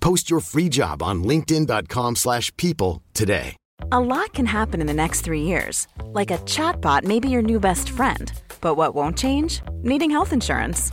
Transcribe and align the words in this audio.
Post 0.00 0.30
your 0.30 0.40
free 0.40 0.68
job 0.68 1.02
on 1.02 1.22
linkedin.com/people 1.24 2.14
slash 2.16 2.54
people 2.56 3.02
today. 3.14 3.56
A 3.92 4.00
lot 4.00 4.32
can 4.34 4.46
happen 4.46 4.80
in 4.80 4.86
the 4.86 4.94
next 4.94 5.22
three 5.22 5.42
years. 5.42 5.88
Like 6.04 6.30
a 6.30 6.38
chatbot 6.38 7.04
may 7.04 7.20
be 7.20 7.28
your 7.28 7.42
new 7.42 7.60
best 7.60 7.90
friend. 7.90 8.32
But 8.60 8.76
what 8.76 8.94
won't 8.94 9.16
change? 9.18 9.62
Needing 9.82 10.10
health 10.10 10.32
insurance. 10.32 10.92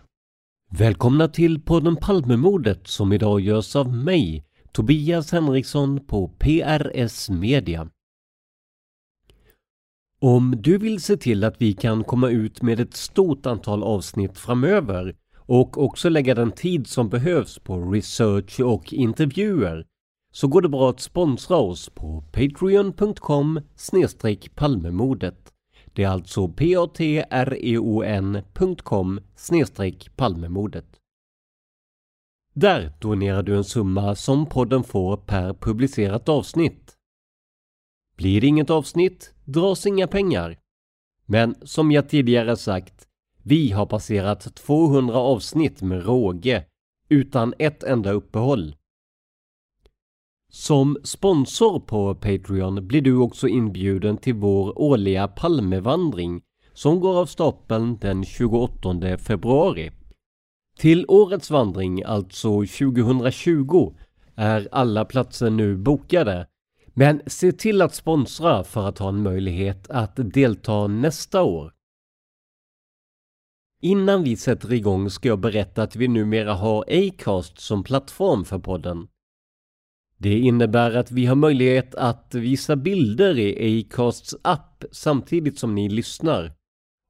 Välkomna 0.73 1.27
till 1.27 1.61
podden 1.61 1.95
Palmemordet 1.95 2.87
som 2.87 3.13
idag 3.13 3.39
görs 3.39 3.75
av 3.75 3.93
mig, 3.93 4.45
Tobias 4.71 5.31
Henriksson 5.31 6.05
på 6.05 6.27
PRS 6.27 7.29
Media. 7.29 7.89
Om 10.19 10.55
du 10.57 10.77
vill 10.77 11.01
se 11.01 11.17
till 11.17 11.43
att 11.43 11.61
vi 11.61 11.73
kan 11.73 12.03
komma 12.03 12.29
ut 12.29 12.61
med 12.61 12.79
ett 12.79 12.93
stort 12.93 13.45
antal 13.45 13.83
avsnitt 13.83 14.37
framöver 14.37 15.15
och 15.37 15.83
också 15.83 16.09
lägga 16.09 16.35
den 16.35 16.51
tid 16.51 16.87
som 16.87 17.09
behövs 17.09 17.59
på 17.59 17.91
research 17.91 18.59
och 18.59 18.93
intervjuer 18.93 19.85
så 20.33 20.47
går 20.47 20.61
det 20.61 20.69
bra 20.69 20.89
att 20.89 20.99
sponsra 20.99 21.57
oss 21.57 21.89
på 21.89 22.23
patreon.com 22.31 23.59
palmemordet. 24.55 25.50
Det 25.93 26.03
är 26.03 26.07
alltså 26.09 26.47
patreon.com 26.47 27.19
palmemordet. 30.15 30.85
Där 32.53 32.93
donerar 32.99 33.43
du 33.43 33.57
en 33.57 33.63
summa 33.63 34.15
som 34.15 34.45
podden 34.45 34.83
får 34.83 35.17
per 35.17 35.53
publicerat 35.53 36.29
avsnitt. 36.29 36.97
Blir 38.15 38.41
det 38.41 38.47
inget 38.47 38.69
avsnitt 38.69 39.33
dras 39.45 39.85
inga 39.85 40.07
pengar. 40.07 40.59
Men 41.25 41.55
som 41.61 41.91
jag 41.91 42.09
tidigare 42.09 42.57
sagt, 42.57 43.07
vi 43.43 43.71
har 43.71 43.85
passerat 43.85 44.55
200 44.55 45.17
avsnitt 45.17 45.81
med 45.81 46.05
råge 46.05 46.65
utan 47.09 47.53
ett 47.59 47.83
enda 47.83 48.11
uppehåll. 48.11 48.75
Som 50.53 50.97
sponsor 51.03 51.79
på 51.79 52.15
Patreon 52.15 52.87
blir 52.87 53.01
du 53.01 53.17
också 53.17 53.47
inbjuden 53.47 54.17
till 54.17 54.33
vår 54.33 54.81
årliga 54.81 55.27
Palmevandring 55.27 56.41
som 56.73 56.99
går 56.99 57.19
av 57.19 57.25
stapeln 57.25 57.97
den 57.97 58.25
28 58.25 59.17
februari. 59.17 59.91
Till 60.77 61.05
årets 61.07 61.51
vandring, 61.51 62.03
alltså 62.03 62.49
2020, 62.49 63.93
är 64.35 64.67
alla 64.71 65.05
platser 65.05 65.49
nu 65.49 65.77
bokade. 65.77 66.47
Men 66.87 67.21
se 67.27 67.51
till 67.51 67.81
att 67.81 67.95
sponsra 67.95 68.63
för 68.63 68.87
att 68.87 68.97
ha 68.97 69.09
en 69.09 69.23
möjlighet 69.23 69.89
att 69.89 70.33
delta 70.33 70.87
nästa 70.87 71.43
år. 71.43 71.73
Innan 73.81 74.23
vi 74.23 74.35
sätter 74.35 74.73
igång 74.73 75.09
ska 75.09 75.27
jag 75.27 75.39
berätta 75.39 75.83
att 75.83 75.95
vi 75.95 76.07
numera 76.07 76.53
har 76.53 76.85
Acast 76.87 77.59
som 77.59 77.83
plattform 77.83 78.45
för 78.45 78.59
podden. 78.59 79.07
Det 80.21 80.39
innebär 80.39 80.95
att 80.95 81.11
vi 81.11 81.25
har 81.25 81.35
möjlighet 81.35 81.95
att 81.95 82.35
visa 82.35 82.75
bilder 82.75 83.39
i 83.39 83.85
Acasts 83.85 84.35
app 84.41 84.83
samtidigt 84.91 85.59
som 85.59 85.75
ni 85.75 85.89
lyssnar. 85.89 86.53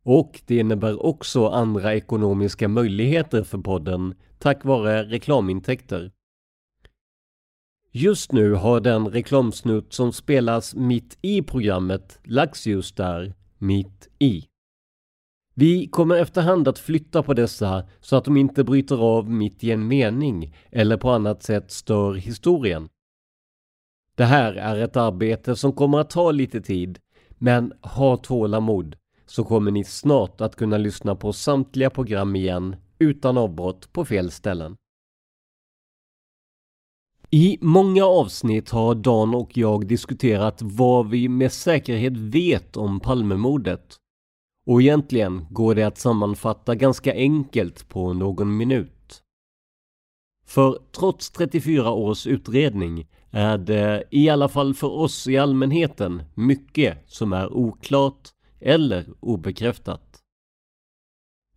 Och 0.04 0.42
det 0.46 0.58
innebär 0.58 1.06
också 1.06 1.48
andra 1.48 1.96
ekonomiska 1.96 2.68
möjligheter 2.68 3.44
för 3.44 3.58
podden 3.58 4.16
tack 4.40 4.66
vare 4.66 5.04
reklamintäkter. 5.04 6.12
Just 7.92 8.32
nu 8.32 8.54
har 8.54 8.80
den 8.80 9.08
reklamsnutt 9.08 9.94
som 9.94 10.14
spelas 10.14 10.76
mitt 10.76 11.18
i 11.22 11.42
programmet 11.42 12.20
lagts 12.24 12.68
just 12.68 12.98
där, 12.98 13.34
mitt 13.58 14.10
i. 14.20 14.46
Vi 15.54 15.88
kommer 15.88 16.16
efterhand 16.16 16.68
att 16.68 16.80
flytta 16.80 17.24
på 17.24 17.34
dessa 17.34 17.84
så 18.00 18.16
att 18.16 18.26
de 18.26 18.38
inte 18.38 18.64
bryter 18.64 18.98
av 19.04 19.30
mitt 19.30 19.64
i 19.64 19.72
en 19.72 19.88
mening 19.88 20.56
eller 20.72 20.98
på 20.98 21.10
annat 21.10 21.44
sätt 21.44 21.72
stör 21.72 22.14
historien. 22.14 22.90
Det 24.22 24.26
här 24.26 24.54
är 24.54 24.78
ett 24.78 24.96
arbete 24.96 25.56
som 25.56 25.74
kommer 25.74 26.00
att 26.00 26.10
ta 26.10 26.32
lite 26.32 26.62
tid, 26.62 27.00
men 27.38 27.74
ha 27.82 28.18
tålamod 28.18 28.96
så 29.26 29.44
kommer 29.44 29.72
ni 29.72 29.84
snart 29.84 30.42
att 30.42 30.56
kunna 30.56 30.78
lyssna 30.78 31.16
på 31.16 31.34
samtliga 31.34 31.90
program 31.90 32.36
igen 32.36 32.76
utan 33.00 33.38
avbrott 33.38 33.94
på 33.94 34.06
fel 34.06 34.32
ställen. 34.32 34.76
I 37.30 37.58
många 37.62 38.06
avsnitt 38.06 38.70
har 38.70 38.96
Dan 38.96 39.36
och 39.36 39.58
jag 39.58 39.88
diskuterat 39.88 40.62
vad 40.62 41.10
vi 41.10 41.30
med 41.30 41.52
säkerhet 41.52 42.18
vet 42.18 42.78
om 42.78 43.00
Palmemordet. 43.00 43.96
Och 44.66 44.82
egentligen 44.82 45.46
går 45.50 45.76
det 45.76 45.84
att 45.84 45.98
sammanfatta 45.98 46.76
ganska 46.76 47.14
enkelt 47.14 47.90
på 47.90 48.14
någon 48.14 48.58
minut. 48.58 49.24
För 50.46 50.80
trots 50.92 51.32
34 51.32 51.92
års 51.92 52.28
utredning 52.28 53.08
är 53.32 53.58
det, 53.58 54.04
i 54.12 54.30
alla 54.30 54.50
fall 54.50 54.74
för 54.74 54.92
oss 54.92 55.28
i 55.28 55.38
allmänheten, 55.38 56.24
mycket 56.34 56.98
som 57.08 57.34
är 57.34 57.54
oklart 57.54 58.30
eller 58.60 59.06
obekräftat. 59.20 60.12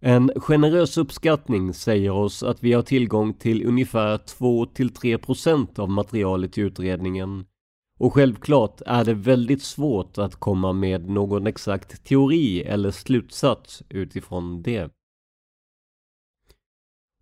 En 0.00 0.30
generös 0.36 0.98
uppskattning 0.98 1.74
säger 1.74 2.10
oss 2.10 2.42
att 2.42 2.62
vi 2.62 2.72
har 2.72 2.82
tillgång 2.82 3.34
till 3.34 3.66
ungefär 3.66 4.18
2-3% 4.18 5.78
av 5.78 5.90
materialet 5.90 6.58
i 6.58 6.60
utredningen. 6.60 7.46
Och 7.98 8.14
självklart 8.14 8.80
är 8.86 9.04
det 9.04 9.14
väldigt 9.14 9.62
svårt 9.62 10.18
att 10.18 10.36
komma 10.36 10.72
med 10.72 11.08
någon 11.08 11.46
exakt 11.46 12.04
teori 12.04 12.62
eller 12.62 12.90
slutsats 12.90 13.82
utifrån 13.88 14.62
det. 14.62 14.90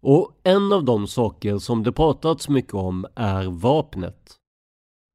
Och 0.03 0.41
en 0.43 0.73
av 0.73 0.85
de 0.85 1.07
saker 1.07 1.59
som 1.59 1.83
det 1.83 1.93
pratats 1.93 2.49
mycket 2.49 2.75
om 2.75 3.07
är 3.15 3.45
vapnet. 3.45 4.42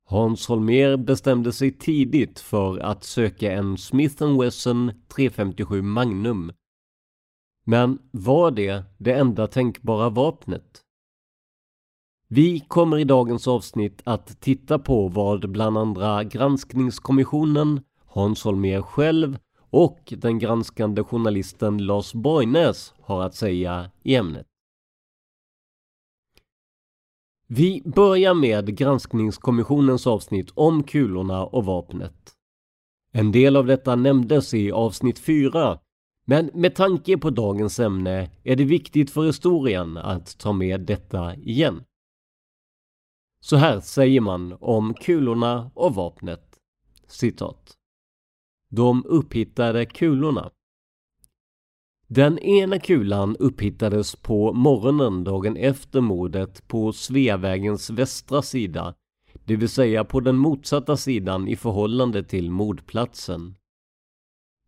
Hans 0.09 0.47
Holmér 0.47 0.97
bestämde 0.97 1.51
sig 1.51 1.71
tidigt 1.71 2.39
för 2.39 2.79
att 2.79 3.03
söka 3.03 3.51
en 3.51 3.77
Smith 3.77 4.39
Wesson 4.39 4.91
357 5.07 5.81
Magnum. 5.81 6.51
Men 7.65 7.99
var 8.11 8.51
det 8.51 8.83
det 8.97 9.13
enda 9.13 9.47
tänkbara 9.47 10.09
vapnet? 10.09 10.81
Vi 12.29 12.59
kommer 12.59 12.97
i 12.97 13.03
dagens 13.03 13.47
avsnitt 13.47 14.01
att 14.03 14.41
titta 14.41 14.79
på 14.79 15.07
vad 15.07 15.51
bland 15.51 15.77
andra 15.77 16.23
granskningskommissionen, 16.23 17.81
Hans 18.05 18.43
Holmér 18.43 18.81
själv 18.81 19.37
och 19.69 20.13
den 20.17 20.39
granskande 20.39 21.03
journalisten 21.03 21.77
Lars 21.77 22.13
Borgnäs 22.13 22.93
har 23.01 23.23
att 23.23 23.35
säga 23.35 23.91
i 24.03 24.15
ämnet. 24.15 24.47
Vi 27.49 27.81
börjar 27.85 28.33
med 28.33 28.77
granskningskommissionens 28.77 30.07
avsnitt 30.07 30.51
om 30.53 30.83
kulorna 30.83 31.45
och 31.45 31.65
vapnet. 31.65 32.33
En 33.11 33.31
del 33.31 33.55
av 33.55 33.65
detta 33.65 33.95
nämndes 33.95 34.53
i 34.53 34.71
avsnitt 34.71 35.19
4, 35.19 35.79
men 36.25 36.49
med 36.53 36.75
tanke 36.75 37.17
på 37.17 37.29
dagens 37.29 37.79
ämne 37.79 38.31
är 38.43 38.55
det 38.55 38.65
viktigt 38.65 39.11
för 39.11 39.25
historien 39.25 39.97
att 39.97 40.37
ta 40.37 40.53
med 40.53 40.81
detta 40.81 41.35
igen. 41.35 41.83
Så 43.39 43.55
här 43.55 43.79
säger 43.79 44.21
man 44.21 44.57
om 44.59 44.93
kulorna 44.93 45.71
och 45.73 45.95
vapnet. 45.95 46.59
Citat. 47.07 47.73
De 48.69 49.05
upphittade 49.05 49.85
kulorna. 49.85 50.51
Den 52.09 52.39
ena 52.39 52.79
kulan 52.79 53.35
upphittades 53.35 54.15
på 54.15 54.53
morgonen 54.53 55.23
dagen 55.23 55.57
efter 55.57 56.01
mordet 56.01 56.67
på 56.67 56.93
Sveavägens 56.93 57.89
västra 57.89 58.41
sida, 58.41 58.95
det 59.45 59.55
vill 59.55 59.69
säga 59.69 60.03
på 60.03 60.19
den 60.19 60.37
motsatta 60.37 60.97
sidan 60.97 61.47
i 61.47 61.55
förhållande 61.55 62.23
till 62.23 62.51
mordplatsen. 62.51 63.55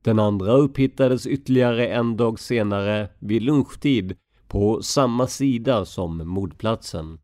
Den 0.04 0.20
andra 0.20 0.54
upphittades 0.54 1.28
ytterligare 1.28 1.88
en 1.88 2.18
dag 2.18 2.40
senare 2.40 3.10
vid 3.20 3.42
lunchtid 3.42 4.18
på 4.48 4.82
samma 4.82 5.28
sida 5.28 5.86
som 5.86 6.28
mordplatsen. 6.28 7.20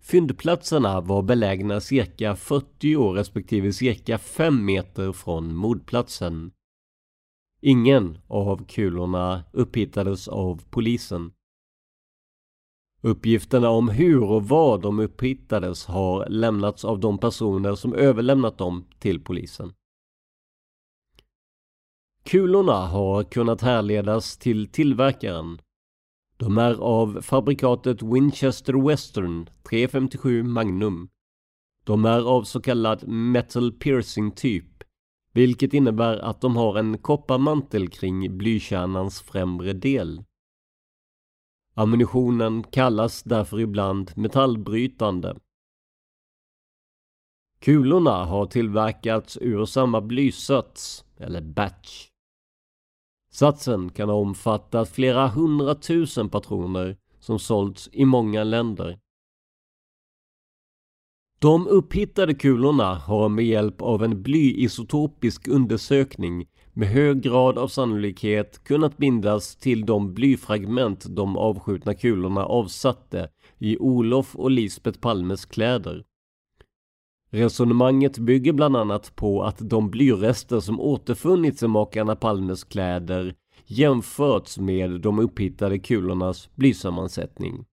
Fyndplatserna 0.00 1.00
var 1.00 1.22
belägna 1.22 1.80
cirka 1.80 2.36
40 2.36 3.12
respektive 3.14 3.72
cirka 3.72 4.18
5 4.18 4.64
meter 4.64 5.12
från 5.12 5.54
mordplatsen. 5.54 6.52
Ingen 7.66 8.18
av 8.26 8.64
kulorna 8.64 9.44
upphittades 9.52 10.28
av 10.28 10.62
polisen. 10.70 11.32
Uppgifterna 13.00 13.68
om 13.70 13.88
hur 13.88 14.22
och 14.22 14.48
var 14.48 14.78
de 14.78 14.98
upphittades 14.98 15.86
har 15.86 16.28
lämnats 16.28 16.84
av 16.84 17.00
de 17.00 17.18
personer 17.18 17.74
som 17.74 17.94
överlämnat 17.94 18.58
dem 18.58 18.84
till 18.98 19.20
polisen. 19.20 19.72
Kulorna 22.24 22.86
har 22.86 23.22
kunnat 23.24 23.60
härledas 23.60 24.38
till 24.38 24.68
tillverkaren. 24.68 25.60
De 26.36 26.58
är 26.58 26.74
av 26.74 27.20
fabrikatet 27.22 28.02
Winchester 28.02 28.88
Western 28.88 29.48
357 29.70 30.42
Magnum. 30.42 31.08
De 31.84 32.04
är 32.04 32.20
av 32.20 32.42
så 32.42 32.60
kallad 32.60 33.08
metal 33.08 33.72
piercing 33.72 34.30
typ 34.30 34.73
vilket 35.34 35.74
innebär 35.74 36.16
att 36.18 36.40
de 36.40 36.56
har 36.56 36.78
en 36.78 36.98
kopparmantel 36.98 37.88
kring 37.88 38.38
blykärnans 38.38 39.20
främre 39.20 39.72
del. 39.72 40.24
Ammunitionen 41.74 42.62
kallas 42.62 43.22
därför 43.22 43.60
ibland 43.60 44.12
metallbrytande. 44.16 45.36
Kulorna 47.58 48.24
har 48.24 48.46
tillverkats 48.46 49.38
ur 49.40 49.64
samma 49.64 50.00
blysats, 50.00 51.04
eller 51.16 51.40
batch. 51.40 52.08
Satsen 53.30 53.90
kan 53.90 54.08
ha 54.08 54.16
omfattat 54.16 54.88
flera 54.88 55.28
hundratusen 55.28 56.28
patroner 56.28 56.96
som 57.18 57.38
sålts 57.38 57.88
i 57.92 58.04
många 58.04 58.44
länder. 58.44 58.98
De 61.44 61.66
upphittade 61.66 62.34
kulorna 62.34 62.94
har 62.94 63.28
med 63.28 63.44
hjälp 63.44 63.82
av 63.82 64.04
en 64.04 64.22
blyisotopisk 64.22 65.48
undersökning 65.48 66.46
med 66.72 66.88
hög 66.88 67.22
grad 67.22 67.58
av 67.58 67.68
sannolikhet 67.68 68.64
kunnat 68.64 68.96
bindas 68.96 69.56
till 69.56 69.86
de 69.86 70.14
blyfragment 70.14 71.06
de 71.16 71.36
avskjutna 71.36 71.94
kulorna 71.94 72.44
avsatte 72.44 73.28
i 73.58 73.78
Olof 73.78 74.36
och 74.36 74.50
Lisbet 74.50 75.00
Palmes 75.00 75.44
kläder. 75.44 76.04
Resonemanget 77.30 78.18
bygger 78.18 78.52
bland 78.52 78.76
annat 78.76 79.16
på 79.16 79.42
att 79.42 79.58
de 79.70 79.90
blyrester 79.90 80.60
som 80.60 80.80
återfunnits 80.80 81.62
i 81.62 81.68
makarna 81.68 82.16
Palmes 82.16 82.64
kläder 82.64 83.34
jämförts 83.66 84.58
med 84.58 85.00
de 85.00 85.18
upphittade 85.18 85.78
kulornas 85.78 86.48
blysammansättning. 86.54 87.64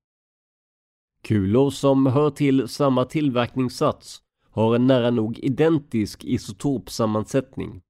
Kulor 1.23 1.69
som 1.69 2.05
hör 2.05 2.29
till 2.29 2.67
samma 2.67 3.05
tillverkningssats 3.05 4.21
har 4.49 4.75
en 4.75 4.87
nära 4.87 5.11
nog 5.11 5.39
identisk 5.39 6.23
isotopsammansättning. 6.23 7.81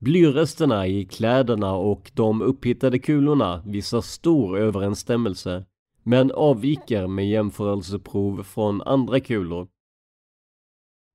Blyresterna 0.00 0.86
i 0.86 1.04
kläderna 1.04 1.74
och 1.74 2.10
de 2.14 2.42
upphittade 2.42 2.98
kulorna 2.98 3.62
visar 3.66 4.00
stor 4.00 4.58
överensstämmelse 4.58 5.64
men 6.02 6.32
avviker 6.32 7.06
med 7.06 7.28
jämförelseprov 7.28 8.42
från 8.42 8.82
andra 8.82 9.20
kulor. 9.20 9.68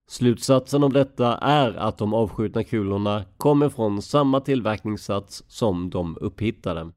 Slutsatsen 0.09 0.83
av 0.83 0.93
detta 0.93 1.37
är 1.37 1.73
att 1.73 1.97
de 1.97 2.13
avskjutna 2.13 2.63
kulorna 2.63 3.25
kommer 3.37 3.69
från 3.69 4.01
samma 4.01 4.41
tillverkningssats 4.41 5.43
som 5.47 5.89
de 5.89 6.17
upphittade. 6.21 6.91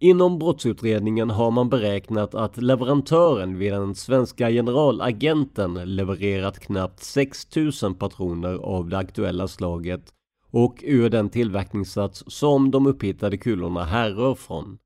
Inom 0.00 0.38
brottsutredningen 0.38 1.30
har 1.30 1.50
man 1.50 1.68
beräknat 1.68 2.34
att 2.34 2.56
leverantören 2.56 3.58
vid 3.58 3.72
den 3.72 3.94
svenska 3.94 4.50
generalagenten 4.50 5.74
levererat 5.96 6.58
knappt 6.58 7.02
6000 7.02 7.94
patroner 7.94 8.54
av 8.54 8.88
det 8.88 8.98
aktuella 8.98 9.48
slaget 9.48 10.12
och 10.50 10.80
ur 10.82 11.10
den 11.10 11.30
tillverkningssats 11.30 12.24
som 12.26 12.70
de 12.70 12.86
upphittade 12.86 13.36
kulorna 13.36 13.84
härrör 13.84 14.34
från. 14.34 14.78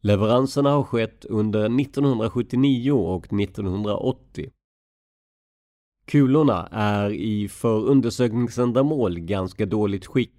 Leveranserna 0.00 0.70
har 0.70 0.82
skett 0.82 1.24
under 1.24 1.80
1979 1.80 2.92
och 2.92 3.32
1980. 3.32 4.50
Kulorna 6.06 6.68
är 6.72 7.10
i 7.10 7.48
för 7.48 7.84
undersökningsändamål 7.84 9.18
ganska 9.18 9.66
dåligt 9.66 10.06
skick 10.06 10.32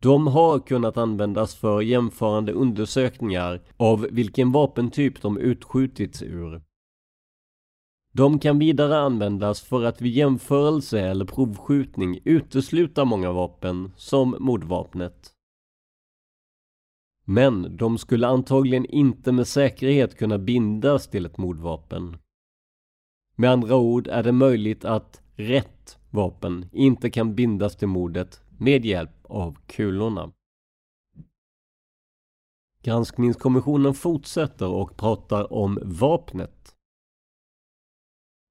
de 0.00 0.26
har 0.26 0.58
kunnat 0.58 0.96
användas 0.96 1.54
för 1.54 1.80
jämförande 1.80 2.52
undersökningar 2.52 3.62
av 3.76 4.06
vilken 4.10 4.52
vapentyp 4.52 5.22
de 5.22 5.38
utskjutits 5.38 6.22
ur. 6.22 6.62
De 8.12 8.38
kan 8.38 8.58
vidare 8.58 8.98
användas 8.98 9.60
för 9.60 9.84
att 9.84 10.00
vid 10.00 10.12
jämförelse 10.12 11.00
eller 11.00 11.24
provskjutning 11.24 12.18
utesluta 12.24 13.04
många 13.04 13.32
vapen, 13.32 13.92
som 13.96 14.36
mordvapnet. 14.38 15.34
Men 17.24 17.76
de 17.76 17.98
skulle 17.98 18.26
antagligen 18.26 18.84
inte 18.86 19.32
med 19.32 19.46
säkerhet 19.46 20.18
kunna 20.18 20.38
bindas 20.38 21.08
till 21.08 21.26
ett 21.26 21.38
mordvapen. 21.38 22.16
Med 23.36 23.50
andra 23.50 23.76
ord 23.76 24.06
är 24.06 24.22
det 24.22 24.32
möjligt 24.32 24.84
att 24.84 25.22
rätt 25.36 25.98
vapen 26.10 26.68
inte 26.72 27.10
kan 27.10 27.34
bindas 27.34 27.76
till 27.76 27.88
mordet 27.88 28.40
med 28.58 28.84
hjälp 28.84 29.17
av 29.28 29.56
kulorna. 29.66 30.32
Granskningskommissionen 32.82 33.94
fortsätter 33.94 34.68
och 34.68 34.96
pratar 34.96 35.52
om 35.52 35.78
vapnet. 35.82 36.74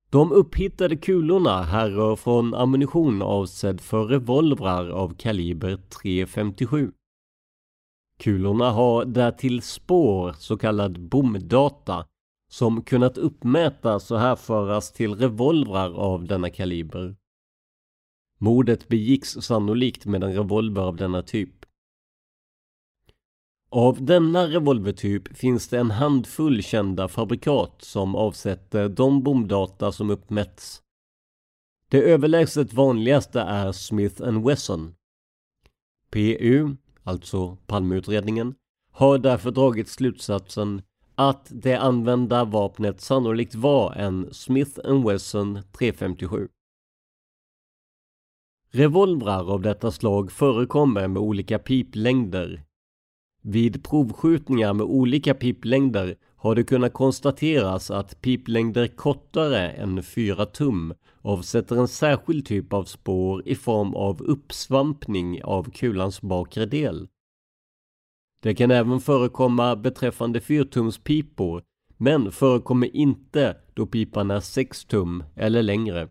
De 0.09 0.31
upphittade 0.31 0.95
kulorna 0.95 1.63
härrör 1.63 2.15
från 2.15 2.53
ammunition 2.53 3.21
avsedd 3.21 3.81
för 3.81 4.05
revolvrar 4.05 4.89
av 4.89 5.15
kaliber 5.15 5.77
.357. 5.77 6.91
Kulorna 8.19 8.71
har 8.71 9.05
därtill 9.05 9.61
spår, 9.61 10.33
så 10.33 10.57
kallad 10.57 10.99
bomdata, 10.99 12.05
som 12.51 12.81
kunnat 12.81 13.17
uppmätas 13.17 14.11
och 14.11 14.19
härföras 14.19 14.91
till 14.91 15.15
revolvrar 15.15 15.93
av 15.93 16.25
denna 16.25 16.49
kaliber. 16.49 17.15
Mordet 18.37 18.87
begicks 18.87 19.29
sannolikt 19.29 20.05
med 20.05 20.23
en 20.23 20.33
revolver 20.33 20.81
av 20.81 20.95
denna 20.95 21.21
typ. 21.21 21.65
Av 23.69 24.05
denna 24.05 24.47
revolvertyp 24.47 25.37
finns 25.37 25.67
det 25.67 25.79
en 25.79 25.91
handfull 25.91 26.63
kända 26.63 27.07
fabrikat 27.07 27.75
som 27.81 28.15
avsätter 28.15 28.89
de 28.89 29.23
bomdata 29.23 29.91
som 29.91 30.09
uppmätts. 30.09 30.81
Det 31.89 32.11
överlägset 32.11 32.73
vanligaste 32.73 33.41
är 33.41 33.71
Smith 33.71 34.23
Wesson. 34.45 34.95
PU, 36.11 36.75
alltså 37.03 37.55
Palmeutredningen, 37.55 38.55
har 38.91 39.17
därför 39.17 39.51
dragit 39.51 39.89
slutsatsen 39.89 40.81
att 41.15 41.47
det 41.49 41.75
använda 41.75 42.45
vapnet 42.45 43.01
sannolikt 43.01 43.55
var 43.55 43.93
en 43.93 44.33
Smith 44.33 44.79
Wesson 45.05 45.59
357. 45.71 46.47
Revolvrar 48.71 49.53
av 49.53 49.61
detta 49.61 49.91
slag 49.91 50.31
förekommer 50.31 51.07
med 51.07 51.21
olika 51.21 51.59
piplängder. 51.59 52.63
Vid 53.41 53.83
provskjutningar 53.83 54.73
med 54.73 54.85
olika 54.85 55.33
piplängder 55.33 56.15
har 56.35 56.55
det 56.55 56.63
kunnat 56.63 56.93
konstateras 56.93 57.91
att 57.91 58.21
piplängder 58.21 58.87
kortare 58.87 59.69
än 59.69 60.03
4 60.03 60.45
tum 60.45 60.93
avsätter 61.21 61.75
en 61.75 61.87
särskild 61.87 62.45
typ 62.45 62.73
av 62.73 62.83
spår 62.83 63.47
i 63.47 63.55
form 63.55 63.95
av 63.95 64.21
uppsvampning 64.21 65.43
av 65.43 65.71
kulans 65.71 66.21
bakre 66.21 66.65
del. 66.65 67.07
Det 68.41 68.55
kan 68.55 68.71
även 68.71 68.99
förekomma 68.99 69.75
beträffande 69.75 70.39
4-tumspipor 70.39 71.61
men 71.97 72.31
förekommer 72.31 72.95
inte 72.95 73.57
då 73.73 73.85
pipan 73.85 74.31
är 74.31 74.39
6 74.39 74.85
tum 74.85 75.23
eller 75.35 75.63
längre. 75.63 76.09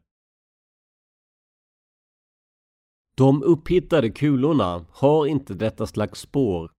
De 3.16 3.42
upphittade 3.42 4.10
kulorna 4.10 4.84
har 4.90 5.26
inte 5.26 5.54
detta 5.54 5.86
slags 5.86 6.20
spår. 6.20 6.70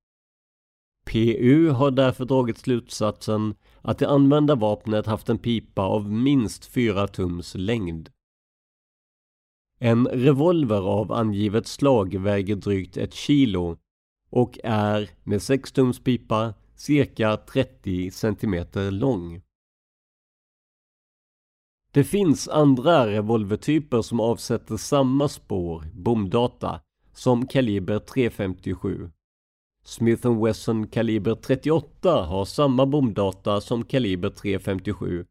PU 1.06 1.70
har 1.70 1.92
därför 1.92 2.26
dragit 2.26 2.58
slutsatsen 2.58 3.56
att 3.82 4.00
det 4.00 4.10
använda 4.10 4.56
vapnet 4.56 5.06
haft 5.06 5.30
en 5.30 5.38
pipa 5.38 5.82
av 5.82 6.12
minst 6.12 6.66
4 6.66 7.08
tums 7.08 7.56
längd. 7.56 8.10
En 9.80 10.08
revolver 10.08 10.82
av 10.82 11.12
angivet 11.12 11.68
slag 11.68 12.16
väger 12.16 12.56
drygt 12.56 12.98
ett 12.98 13.14
kilo 13.14 13.78
och 14.30 14.60
är 14.64 15.10
med 15.24 15.42
6 15.42 15.72
tums 15.72 16.00
pipa 16.00 16.54
cirka 16.76 17.38
30 17.38 18.12
cm 18.12 18.66
lång. 18.76 19.42
Det 21.98 22.04
finns 22.04 22.48
andra 22.48 23.08
revolvertyper 23.08 24.02
som 24.02 24.20
avsätter 24.20 24.78
samma 24.78 25.28
spår, 25.28 25.84
bomdata, 25.94 26.80
som 27.14 27.48
kaliber 27.48 28.00
.357. 28.00 29.10
Smith 29.86 30.44
Wesson 30.44 30.88
kaliber 30.88 31.36
38 31.36 32.12
har 32.22 32.46
samma 32.46 32.86
bomdata 32.86 33.62
som 33.62 33.84
kaliber 33.84 34.30
.357, 34.30 35.26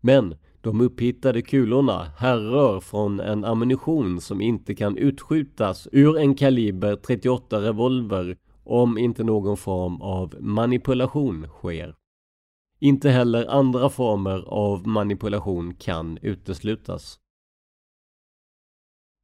men 0.00 0.34
de 0.60 0.80
upphittade 0.80 1.42
kulorna 1.42 2.04
härrör 2.18 2.80
från 2.80 3.20
en 3.20 3.44
ammunition 3.44 4.20
som 4.20 4.40
inte 4.40 4.74
kan 4.74 4.96
utskjutas 4.96 5.88
ur 5.92 6.18
en 6.18 6.34
kaliber 6.34 6.96
38 6.96 7.60
revolver 7.60 8.36
om 8.64 8.98
inte 8.98 9.24
någon 9.24 9.56
form 9.56 10.02
av 10.02 10.34
manipulation 10.40 11.46
sker. 11.48 11.94
Inte 12.86 13.10
heller 13.10 13.46
andra 13.46 13.90
former 13.90 14.44
av 14.46 14.86
manipulation 14.86 15.74
kan 15.74 16.18
uteslutas. 16.22 17.18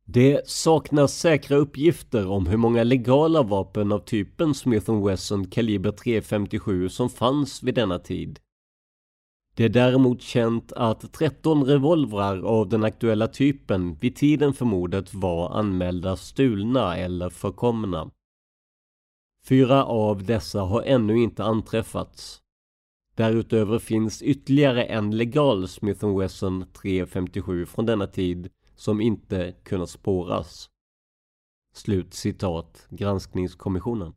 Det 0.04 0.49
saknas 0.49 1.14
säkra 1.14 1.57
uppgifter 1.57 2.26
om 2.28 2.47
hur 2.47 2.57
många 2.57 2.85
legala 2.85 3.42
vapen 3.42 3.92
av 3.92 3.99
typen 3.99 4.54
Smith 4.54 5.04
Wesson 5.07 5.47
kaliber 5.47 5.92
.357 5.92 6.88
som 6.88 7.11
fanns 7.11 7.62
vid 7.62 7.75
denna 7.75 7.99
tid. 7.99 8.40
Det 9.54 9.64
är 9.64 9.69
däremot 9.69 10.23
känt 10.23 10.73
att 10.73 11.12
13 11.12 11.64
revolvrar 11.64 12.42
av 12.42 12.69
den 12.69 12.85
aktuella 12.85 13.28
typen 13.28 13.95
vid 13.95 14.16
tiden 14.16 14.52
för 14.52 14.64
mordet 14.64 15.14
var 15.14 15.59
anmälda 15.59 16.16
stulna 16.16 16.97
eller 16.97 17.31
förkomna. 17.31 18.11
Fyra 19.49 19.85
av 19.85 20.25
dessa 20.25 20.61
har 20.61 20.83
ännu 20.83 21.23
inte 21.23 21.45
anträffats. 21.45 22.41
Därutöver 23.14 23.78
finns 23.78 24.23
ytterligare 24.23 24.85
en 24.85 25.16
legal 25.16 25.69
Smith 25.69 26.19
Wesson 26.19 26.64
357 26.73 27.66
från 27.66 27.87
denna 27.87 28.07
tid 28.07 28.49
som 28.76 29.00
inte 29.00 29.54
kunnat 29.62 29.90
spåras. 29.90 30.71
Slut 31.75 32.14
citat 32.14 32.87
Granskningskommissionen. 32.90 34.14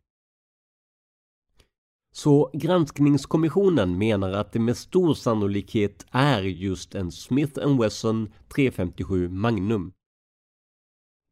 Så 2.12 2.50
Granskningskommissionen 2.54 3.98
menar 3.98 4.32
att 4.32 4.52
det 4.52 4.60
med 4.60 4.78
stor 4.78 5.14
sannolikhet 5.14 6.06
är 6.12 6.42
just 6.42 6.96
en 6.96 7.12
Smith 7.12 7.80
Wesson 7.80 8.34
357 8.56 9.30
Magnum. 9.30 9.94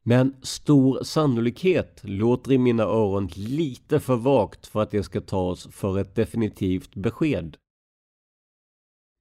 Men 0.06 0.36
stor 0.42 1.02
sannolikhet 1.02 2.00
låter 2.04 2.52
i 2.52 2.58
mina 2.58 2.82
öron 2.82 3.26
lite 3.36 4.00
för 4.00 4.16
vagt 4.16 4.66
för 4.66 4.82
att 4.82 4.90
det 4.90 5.02
ska 5.02 5.20
tas 5.20 5.66
för 5.70 5.98
ett 5.98 6.14
definitivt 6.14 6.94
besked. 6.94 7.56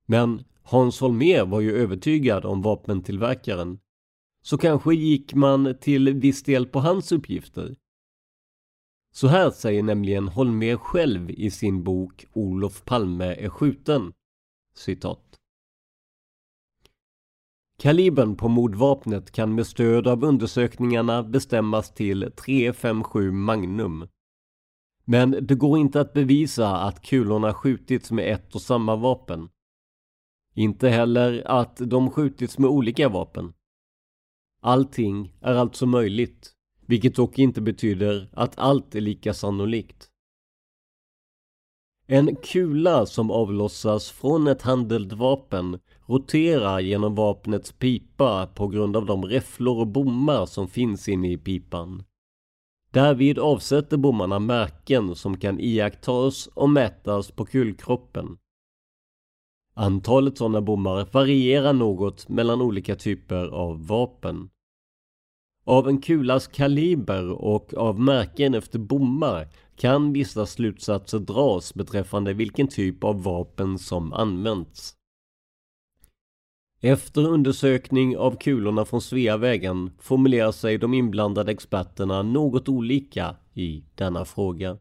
Men 0.05 0.43
Hans 0.63 0.99
Holmér 0.99 1.45
var 1.45 1.59
ju 1.61 1.77
övertygad 1.77 2.45
om 2.45 2.61
vapentillverkaren. 2.61 3.79
Så 4.41 4.57
kanske 4.57 4.95
gick 4.95 5.33
man 5.33 5.77
till 5.81 6.13
viss 6.13 6.43
del 6.43 6.65
på 6.65 6.79
hans 6.79 7.11
uppgifter. 7.11 7.75
Så 9.13 9.27
här 9.27 9.51
säger 9.51 9.83
nämligen 9.83 10.27
Holmér 10.27 10.77
själv 10.77 11.31
i 11.31 11.51
sin 11.51 11.83
bok 11.83 12.25
Olof 12.33 12.85
Palme 12.85 13.25
är 13.25 13.49
skjuten. 13.49 14.13
Citat. 14.75 15.32
Kalibern 17.83 18.35
på 18.35 18.47
mordvapnet 18.47 19.31
kan 19.31 19.55
med 19.55 19.67
stöd 19.67 20.07
av 20.07 20.23
undersökningarna 20.23 21.23
bestämmas 21.23 21.93
till 21.93 22.31
357 22.45 23.31
Magnum. 23.31 24.07
Men 25.05 25.31
det 25.41 25.55
går 25.55 25.77
inte 25.79 26.01
att 26.01 26.13
bevisa 26.13 26.77
att 26.77 27.01
kulorna 27.01 27.53
skjutits 27.53 28.11
med 28.11 28.33
ett 28.33 28.55
och 28.55 28.61
samma 28.61 28.95
vapen. 28.95 29.49
Inte 30.53 30.89
heller 30.89 31.43
att 31.45 31.77
de 31.77 32.09
skjutits 32.09 32.57
med 32.57 32.69
olika 32.69 33.09
vapen. 33.09 33.53
Allting 34.61 35.33
är 35.41 35.55
alltså 35.55 35.85
möjligt, 35.85 36.51
vilket 36.85 37.15
dock 37.15 37.39
inte 37.39 37.61
betyder 37.61 38.29
att 38.33 38.59
allt 38.59 38.95
är 38.95 39.01
lika 39.01 39.33
sannolikt. 39.33 40.09
En 42.07 42.35
kula 42.35 43.05
som 43.05 43.31
avlossas 43.31 44.09
från 44.11 44.47
ett 44.47 44.61
handeldvapen 44.61 45.79
roterar 46.05 46.79
genom 46.79 47.15
vapnets 47.15 47.71
pipa 47.71 48.47
på 48.47 48.67
grund 48.67 48.97
av 48.97 49.05
de 49.05 49.25
räfflor 49.25 49.79
och 49.79 49.87
bommar 49.87 50.45
som 50.45 50.67
finns 50.67 51.09
inne 51.09 51.31
i 51.31 51.37
pipan. 51.37 52.03
Därvid 52.91 53.39
avsätter 53.39 53.97
bommarna 53.97 54.39
märken 54.39 55.15
som 55.15 55.37
kan 55.37 55.59
iakttas 55.59 56.47
och 56.47 56.69
mätas 56.69 57.31
på 57.31 57.45
kulkroppen. 57.45 58.37
Antalet 59.75 60.37
sådana 60.37 60.61
bommar 60.61 61.07
varierar 61.11 61.73
något 61.73 62.29
mellan 62.29 62.61
olika 62.61 62.95
typer 62.95 63.47
av 63.47 63.87
vapen. 63.87 64.49
Av 65.65 65.87
en 65.87 66.01
kulas 66.01 66.47
kaliber 66.47 67.31
och 67.31 67.73
av 67.73 67.99
märken 67.99 68.53
efter 68.53 68.79
bommar 68.79 69.47
kan 69.75 70.13
vissa 70.13 70.45
slutsatser 70.45 71.19
dras 71.19 71.73
beträffande 71.73 72.33
vilken 72.33 72.67
typ 72.67 73.03
av 73.03 73.23
vapen 73.23 73.79
som 73.79 74.13
använts. 74.13 74.95
Efter 76.85 77.27
undersökning 77.27 78.17
av 78.17 78.35
kulorna 78.35 78.85
från 78.85 79.01
Sveavägen 79.01 79.91
formulerar 79.99 80.51
sig 80.51 80.77
de 80.77 80.93
inblandade 80.93 81.51
experterna 81.51 82.21
något 82.21 82.69
olika 82.69 83.35
i 83.53 83.83
denna 83.95 84.25
fråga. 84.25 84.77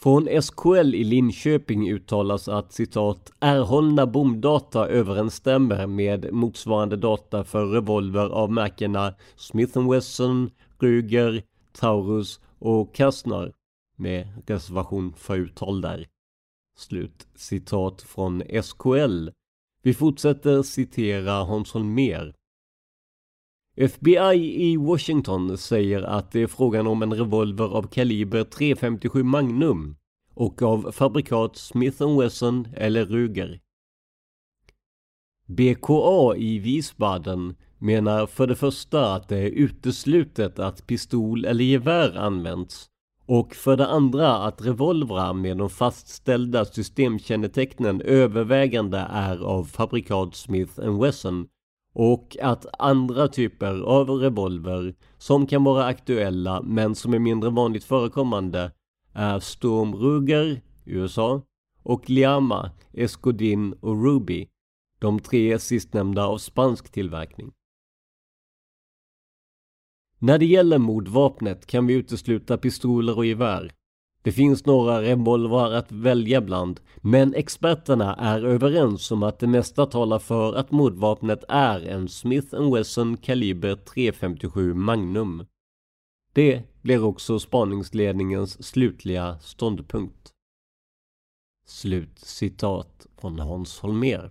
Från 0.00 0.42
SKL 0.42 0.94
i 0.94 1.04
Linköping 1.04 1.90
uttalas 1.90 2.48
att 2.48 2.72
citat 2.72 3.32
erhållna 3.40 4.06
bomdata 4.06 4.88
överensstämmer 4.88 5.86
med 5.86 6.32
motsvarande 6.32 6.96
data 6.96 7.44
för 7.44 7.66
revolver 7.66 8.28
av 8.28 8.52
märkena 8.52 9.14
Smith 9.36 9.90
Wesson, 9.90 10.50
Ruger, 10.78 11.42
Taurus 11.72 12.40
och 12.58 12.94
Kastner 12.94 13.52
med 13.96 14.42
reservation 14.46 15.12
för 15.16 15.36
uttal 15.36 15.80
där. 15.80 16.06
Slut 16.76 17.28
citat 17.34 18.02
från 18.02 18.42
SKL. 18.62 19.28
Vi 19.82 19.94
fortsätter 19.94 20.62
citera 20.62 21.32
Hans 21.32 21.74
mer. 21.74 22.34
FBI 23.76 24.70
i 24.70 24.76
Washington 24.76 25.58
säger 25.58 26.02
att 26.02 26.32
det 26.32 26.40
är 26.40 26.46
frågan 26.46 26.86
om 26.86 27.02
en 27.02 27.14
revolver 27.14 27.64
av 27.64 27.82
kaliber 27.82 28.44
.357 28.44 29.22
Magnum 29.22 29.96
och 30.34 30.62
av 30.62 30.92
fabrikat 30.92 31.56
Smith 31.56 32.18
Wesson 32.18 32.68
eller 32.74 33.04
Ruger. 33.04 33.60
BKA 35.46 36.36
i 36.36 36.58
Wiesbaden 36.58 37.56
menar 37.78 38.26
för 38.26 38.46
det 38.46 38.56
första 38.56 39.14
att 39.14 39.28
det 39.28 39.38
är 39.38 39.50
uteslutet 39.50 40.58
att 40.58 40.86
pistol 40.86 41.44
eller 41.44 41.64
gevär 41.64 42.16
använts 42.16 42.89
och 43.30 43.54
för 43.54 43.76
det 43.76 43.86
andra 43.86 44.36
att 44.36 44.66
revolvrar 44.66 45.32
med 45.32 45.56
de 45.56 45.70
fastställda 45.70 46.64
systemkännetecknen 46.64 48.00
övervägande 48.00 48.98
är 49.10 49.38
av 49.44 49.64
fabrikat 49.64 50.34
Smith 50.34 50.80
Wesson 51.00 51.46
och 51.94 52.36
att 52.42 52.66
andra 52.78 53.28
typer 53.28 53.80
av 53.80 54.10
revolver 54.10 54.94
som 55.18 55.46
kan 55.46 55.64
vara 55.64 55.84
aktuella 55.84 56.62
men 56.62 56.94
som 56.94 57.14
är 57.14 57.18
mindre 57.18 57.50
vanligt 57.50 57.84
förekommande 57.84 58.72
är 59.12 59.40
Storm 59.40 59.94
Ruger, 59.94 60.60
USA 60.84 61.42
och 61.82 62.10
Liama, 62.10 62.70
Escudin 62.92 63.72
och 63.72 64.04
Ruby, 64.04 64.48
de 64.98 65.20
tre 65.20 65.58
sistnämnda 65.58 66.26
av 66.26 66.38
spansk 66.38 66.92
tillverkning. 66.92 67.52
När 70.22 70.38
det 70.38 70.46
gäller 70.46 70.78
mordvapnet 70.78 71.66
kan 71.66 71.86
vi 71.86 71.94
utesluta 71.94 72.58
pistoler 72.58 73.16
och 73.16 73.26
gevär. 73.26 73.72
Det 74.22 74.32
finns 74.32 74.66
några 74.66 75.02
revolvrar 75.02 75.72
att 75.72 75.92
välja 75.92 76.40
bland, 76.40 76.80
men 76.96 77.34
experterna 77.34 78.14
är 78.14 78.44
överens 78.44 79.10
om 79.10 79.22
att 79.22 79.38
det 79.38 79.46
mesta 79.46 79.86
talar 79.86 80.18
för 80.18 80.54
att 80.54 80.70
mordvapnet 80.70 81.44
är 81.48 81.80
en 81.80 82.08
Smith 82.08 82.72
Wesson 82.74 83.16
kaliber 83.16 83.76
.357 83.76 84.74
Magnum. 84.74 85.46
Det 86.32 86.62
blir 86.82 87.04
också 87.04 87.38
spaningsledningens 87.38 88.66
slutliga 88.66 89.38
ståndpunkt. 89.38 90.32
Slut 91.66 92.18
citat 92.18 93.06
från 93.20 93.38
Hans 93.38 93.80
Holmér. 93.80 94.30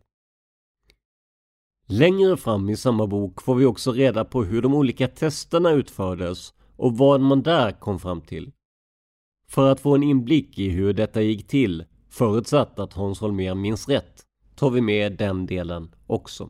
Längre 1.92 2.38
fram 2.38 2.70
i 2.70 2.78
samma 2.78 3.08
bok 3.08 3.42
får 3.42 3.56
vi 3.56 3.66
också 3.66 3.92
reda 3.92 4.26
på 4.26 4.44
hur 4.44 4.62
de 4.62 4.74
olika 4.74 5.08
testerna 5.08 5.72
utfördes 5.72 6.54
och 6.76 6.98
vad 6.98 7.22
man 7.22 7.44
där 7.44 7.72
kom 7.72 8.00
fram 8.00 8.22
till. 8.22 8.52
För 9.48 9.72
att 9.72 9.80
få 9.80 9.96
en 9.96 10.04
inblick 10.04 10.60
i 10.60 10.70
hur 10.70 10.94
detta 10.94 11.22
gick 11.22 11.48
till, 11.48 11.86
förutsatt 12.10 12.80
att 12.80 12.94
Hans 12.94 13.20
Holmér 13.20 13.56
minns 13.56 13.90
rätt, 13.90 14.26
tar 14.56 14.70
vi 14.70 14.82
med 14.82 15.18
den 15.18 15.46
delen 15.46 15.96
också. 16.08 16.50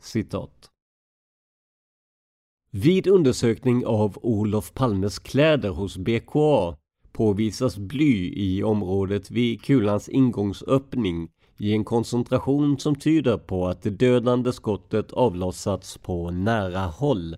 Citat. 0.00 0.70
Vid 2.70 3.06
undersökning 3.06 3.86
av 3.86 4.18
Olof 4.22 4.74
Palmes 4.74 5.18
kläder 5.18 5.70
hos 5.70 5.96
BKA 5.96 6.76
påvisas 7.12 7.78
bly 7.78 8.32
i 8.36 8.62
området 8.62 9.30
vid 9.30 9.62
kulans 9.62 10.08
ingångsöppning 10.08 11.28
i 11.58 11.72
en 11.72 11.84
koncentration 11.84 12.78
som 12.78 12.94
tyder 12.94 13.38
på 13.38 13.66
att 13.68 13.82
det 13.82 13.90
dödande 13.90 14.52
skottet 14.52 15.12
avlossats 15.12 15.98
på 15.98 16.30
nära 16.30 16.86
håll. 16.86 17.36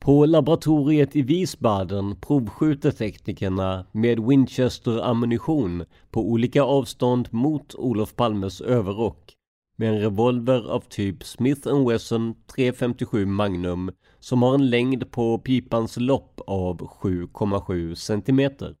På 0.00 0.26
laboratoriet 0.26 1.16
i 1.16 1.22
Wiesbaden 1.22 2.16
provskjuter 2.20 2.90
teknikerna 2.90 3.86
med 3.92 4.18
Winchester-ammunition 4.18 5.84
på 6.10 6.20
olika 6.30 6.62
avstånd 6.62 7.28
mot 7.30 7.74
Olof 7.74 8.16
Palmes 8.16 8.60
överrock 8.60 9.36
med 9.76 9.88
en 9.88 10.00
revolver 10.00 10.70
av 10.70 10.80
typ 10.80 11.24
Smith 11.24 11.86
Wesson 11.88 12.34
357 12.54 13.26
Magnum 13.26 13.90
som 14.20 14.42
har 14.42 14.54
en 14.54 14.70
längd 14.70 15.10
på 15.10 15.38
pipans 15.38 15.96
lopp 15.96 16.40
av 16.46 16.76
7,7 16.78 17.94
cm. 17.94 18.74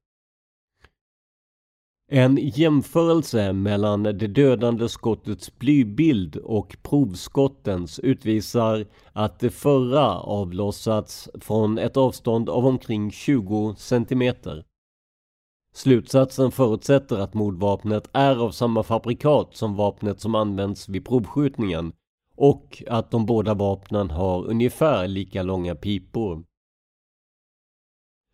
En 2.12 2.36
jämförelse 2.36 3.52
mellan 3.52 4.02
det 4.02 4.12
dödande 4.12 4.88
skottets 4.88 5.58
blybild 5.58 6.36
och 6.36 6.76
provskottens 6.82 7.98
utvisar 7.98 8.86
att 9.12 9.38
det 9.38 9.50
förra 9.50 10.18
avlossats 10.18 11.28
från 11.40 11.78
ett 11.78 11.96
avstånd 11.96 12.48
av 12.48 12.66
omkring 12.66 13.10
20 13.10 13.74
cm. 13.78 14.34
Slutsatsen 15.74 16.50
förutsätter 16.50 17.16
att 17.16 17.34
mordvapnet 17.34 18.10
är 18.12 18.36
av 18.36 18.50
samma 18.50 18.82
fabrikat 18.82 19.56
som 19.56 19.76
vapnet 19.76 20.20
som 20.20 20.34
används 20.34 20.88
vid 20.88 21.04
provskjutningen 21.04 21.92
och 22.36 22.82
att 22.88 23.10
de 23.10 23.26
båda 23.26 23.54
vapnen 23.54 24.10
har 24.10 24.46
ungefär 24.46 25.08
lika 25.08 25.42
långa 25.42 25.74
pipor. 25.74 26.44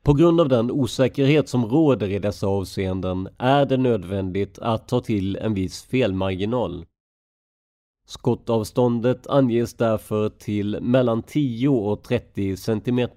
På 0.06 0.14
grund 0.14 0.40
av 0.40 0.48
den 0.48 0.70
osäkerhet 0.70 1.48
som 1.48 1.64
råder 1.64 2.08
i 2.08 2.18
dessa 2.18 2.46
avseenden 2.46 3.28
är 3.38 3.66
det 3.66 3.76
nödvändigt 3.76 4.58
att 4.58 4.88
ta 4.88 5.00
till 5.00 5.36
en 5.36 5.54
viss 5.54 5.82
felmarginal. 5.82 6.86
Skottavståndet 8.08 9.26
anges 9.26 9.74
därför 9.74 10.28
till 10.28 10.78
mellan 10.80 11.22
10 11.22 11.68
och 11.68 12.02
30 12.02 12.56
cm. 12.56 13.08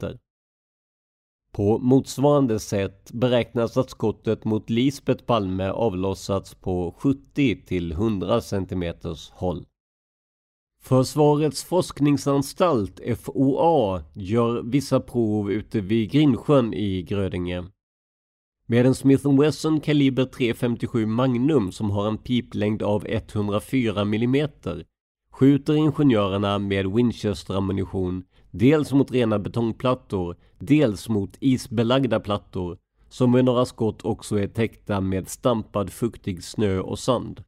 På 1.51 1.77
motsvarande 1.77 2.59
sätt 2.59 3.11
beräknas 3.11 3.77
att 3.77 3.89
skottet 3.89 4.45
mot 4.45 4.69
Lisbeth 4.69 5.23
Palme 5.23 5.69
avlossats 5.69 6.55
på 6.55 6.95
70 6.97 7.65
till 7.65 7.91
100 7.91 8.41
cm 8.41 8.93
håll. 9.31 9.65
Försvarets 10.81 11.63
forskningsanstalt, 11.63 12.99
FOA, 13.17 14.03
gör 14.13 14.61
vissa 14.61 14.99
prov 14.99 15.51
ute 15.51 15.81
vid 15.81 16.11
Grindsjön 16.11 16.73
i 16.73 17.01
Grödinge. 17.01 17.65
Med 18.65 18.85
en 18.85 18.95
Smith 18.95 19.39
Wesson 19.39 19.79
kaliber 19.79 20.25
.357 20.25 21.05
Magnum 21.05 21.71
som 21.71 21.91
har 21.91 22.07
en 22.07 22.17
piplängd 22.17 22.83
av 22.83 23.05
104 23.07 24.01
mm 24.01 24.49
skjuter 25.31 25.73
ingenjörerna 25.73 26.59
med 26.59 26.85
Winchester-ammunition 26.85 28.23
dels 28.51 28.93
mot 28.93 29.11
rena 29.11 29.39
betongplattor, 29.39 30.35
dels 30.59 31.09
mot 31.09 31.37
isbelagda 31.39 32.19
plattor 32.19 32.77
som 33.09 33.31
med 33.31 33.45
några 33.45 33.65
skott 33.65 34.05
också 34.05 34.39
är 34.39 34.47
täckta 34.47 35.01
med 35.01 35.29
stampad 35.29 35.89
fuktig 35.89 36.43
snö 36.43 36.79
och 36.79 36.99
sand. 36.99 37.43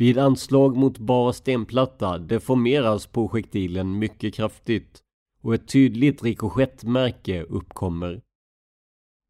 Vid 0.00 0.18
anslag 0.18 0.76
mot 0.76 0.98
bar 0.98 1.32
stenplatta 1.32 2.18
deformeras 2.18 3.06
projektilen 3.06 3.98
mycket 3.98 4.34
kraftigt 4.34 5.02
och 5.42 5.54
ett 5.54 5.68
tydligt 5.68 6.22
rikoschettmärke 6.22 7.42
uppkommer. 7.42 8.20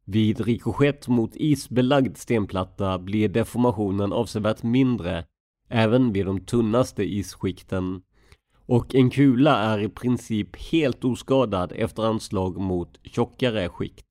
Vid 0.05 0.41
rikoschett 0.41 1.07
mot 1.07 1.35
isbelagd 1.35 2.17
stenplatta 2.17 2.99
blir 2.99 3.29
deformationen 3.29 4.13
avsevärt 4.13 4.63
mindre 4.63 5.25
även 5.69 6.13
vid 6.13 6.25
de 6.25 6.39
tunnaste 6.39 7.03
isskikten 7.03 8.01
och 8.65 8.95
en 8.95 9.09
kula 9.09 9.57
är 9.57 9.79
i 9.79 9.89
princip 9.89 10.55
helt 10.71 11.03
oskadad 11.03 11.71
efter 11.75 12.03
anslag 12.03 12.57
mot 12.57 12.99
tjockare 13.03 13.69
skikt. 13.69 14.05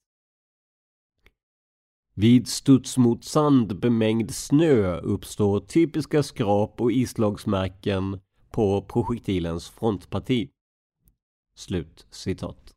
Vid 2.20 2.48
studs 2.48 2.98
mot 2.98 3.24
sand 3.24 3.80
bemängd 3.80 4.30
snö 4.30 4.96
uppstår 5.00 5.60
typiska 5.60 6.22
skrap 6.22 6.80
och 6.80 6.92
islagsmärken 6.92 8.20
på 8.50 8.82
projektilens 8.82 9.68
frontparti. 9.68 10.48
Slut 11.56 12.06
citat. 12.10 12.74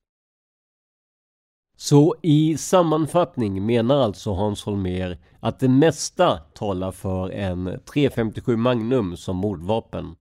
Så 1.77 2.15
i 2.21 2.57
sammanfattning 2.57 3.65
menar 3.65 3.95
alltså 3.95 4.33
Hans 4.33 4.63
Holmér 4.63 5.17
att 5.39 5.59
det 5.59 5.69
mesta 5.69 6.37
talar 6.37 6.91
för 6.91 7.29
en 7.29 7.79
357 7.93 8.55
Magnum 8.57 9.17
som 9.17 9.37
mordvapen. 9.37 10.15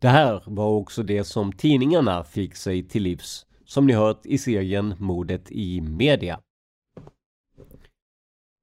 Det 0.00 0.08
här 0.08 0.42
var 0.46 0.68
också 0.68 1.02
det 1.02 1.24
som 1.24 1.52
tidningarna 1.52 2.24
fick 2.24 2.54
sig 2.54 2.88
till 2.88 3.02
livs, 3.02 3.46
som 3.64 3.86
ni 3.86 3.92
hört 3.92 4.26
i 4.26 4.38
serien 4.38 4.94
Mordet 4.98 5.50
i 5.50 5.80
Media. 5.80 6.40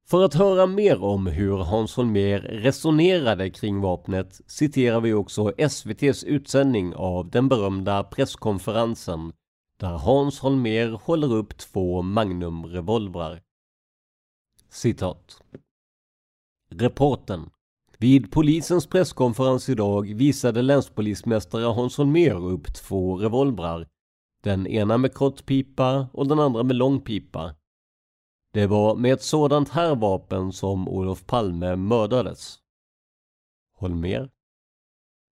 För 0.06 0.24
att 0.24 0.34
höra 0.34 0.66
mer 0.66 1.04
om 1.04 1.28
hur 1.28 1.58
Hans 1.58 1.96
Holmér 1.96 2.40
resonerade 2.40 3.50
kring 3.50 3.82
vapnet 3.82 4.42
citerar 4.48 5.02
vi 5.02 5.14
också 5.14 5.54
SVTs 5.58 6.24
utsändning 6.24 6.96
av 6.96 7.30
den 7.30 7.50
berömda 7.50 8.04
presskonferensen 8.04 9.34
där 9.78 9.98
Hans 9.98 10.40
Holmér 10.40 11.00
håller 11.04 11.34
upp 11.34 11.58
två 11.58 12.02
Magnum-revolvrar. 12.02 13.42
Citat. 14.70 15.42
Reporten. 16.70 17.50
Vid 17.98 18.32
polisens 18.32 18.88
presskonferens 18.88 19.70
idag 19.70 20.14
visade 20.16 20.62
länspolismästare 20.62 21.64
Hans 21.64 21.98
Holmér 21.98 22.52
upp 22.52 22.74
två 22.74 23.18
revolvrar. 23.18 23.88
Den 24.44 24.68
ena 24.68 24.98
med 24.98 25.14
kort 25.14 25.46
pipa 25.46 26.08
och 26.14 26.28
den 26.28 26.40
andra 26.40 26.64
med 26.64 26.76
lång 26.76 27.02
pipa. 27.02 27.56
Det 28.54 28.68
var 28.68 28.96
med 28.96 29.14
ett 29.14 29.24
sådant 29.24 29.70
här 29.70 29.96
vapen 29.96 30.52
som 30.52 30.88
Olof 30.88 31.26
Palme 31.26 31.76
mördades. 31.76 32.60
Holmer. 33.76 34.30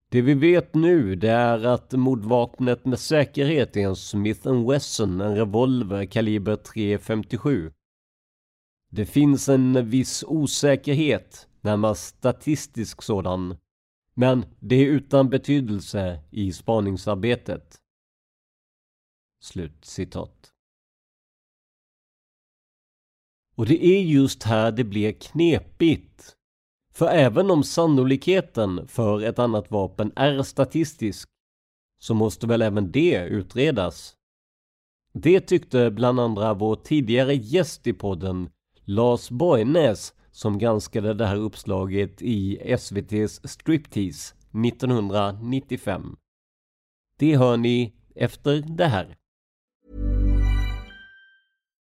Det 0.09 0.21
vi 0.21 0.33
vet 0.33 0.75
nu 0.75 1.15
det 1.15 1.29
är 1.29 1.65
att 1.65 1.91
mordvapnet 1.91 2.85
med 2.85 2.99
säkerhet 2.99 3.77
är 3.77 3.81
en 3.81 3.95
Smith 3.95 4.67
Wesson, 4.69 5.21
en 5.21 5.35
revolver 5.35 6.05
kaliber 6.05 6.55
.357. 6.55 7.73
Det 8.89 9.05
finns 9.05 9.49
en 9.49 9.89
viss 9.89 10.23
osäkerhet, 10.27 11.47
närmast 11.61 12.17
statistisk 12.17 13.01
sådan, 13.01 13.57
men 14.13 14.45
det 14.59 14.75
är 14.75 14.85
utan 14.85 15.29
betydelse 15.29 16.19
i 16.31 16.53
spaningsarbetet. 16.53 17.81
Slut 19.41 19.85
citat. 19.85 20.40
Och 23.61 23.67
det 23.67 23.85
är 23.85 24.01
just 24.01 24.43
här 24.43 24.71
det 24.71 24.83
blir 24.83 25.11
knepigt. 25.11 26.35
För 26.93 27.07
även 27.07 27.51
om 27.51 27.63
sannolikheten 27.63 28.87
för 28.87 29.23
ett 29.23 29.39
annat 29.39 29.71
vapen 29.71 30.11
är 30.15 30.43
statistisk 30.43 31.29
så 31.99 32.13
måste 32.13 32.47
väl 32.47 32.61
även 32.61 32.91
det 32.91 33.25
utredas. 33.25 34.15
Det 35.13 35.39
tyckte 35.39 35.91
bland 35.91 36.19
andra 36.19 36.53
vår 36.53 36.75
tidigare 36.75 37.35
gäst 37.35 37.87
i 37.87 37.93
podden 37.93 38.49
Lars 38.85 39.29
Borgnäs 39.29 40.13
som 40.31 40.57
granskade 40.57 41.13
det 41.13 41.25
här 41.25 41.37
uppslaget 41.37 42.21
i 42.21 42.59
SVT's 42.59 43.47
Striptease 43.47 44.35
1995. 44.65 46.15
Det 47.17 47.37
hör 47.37 47.57
ni 47.57 47.93
efter 48.15 48.61
det 48.61 48.87
här. 48.87 49.20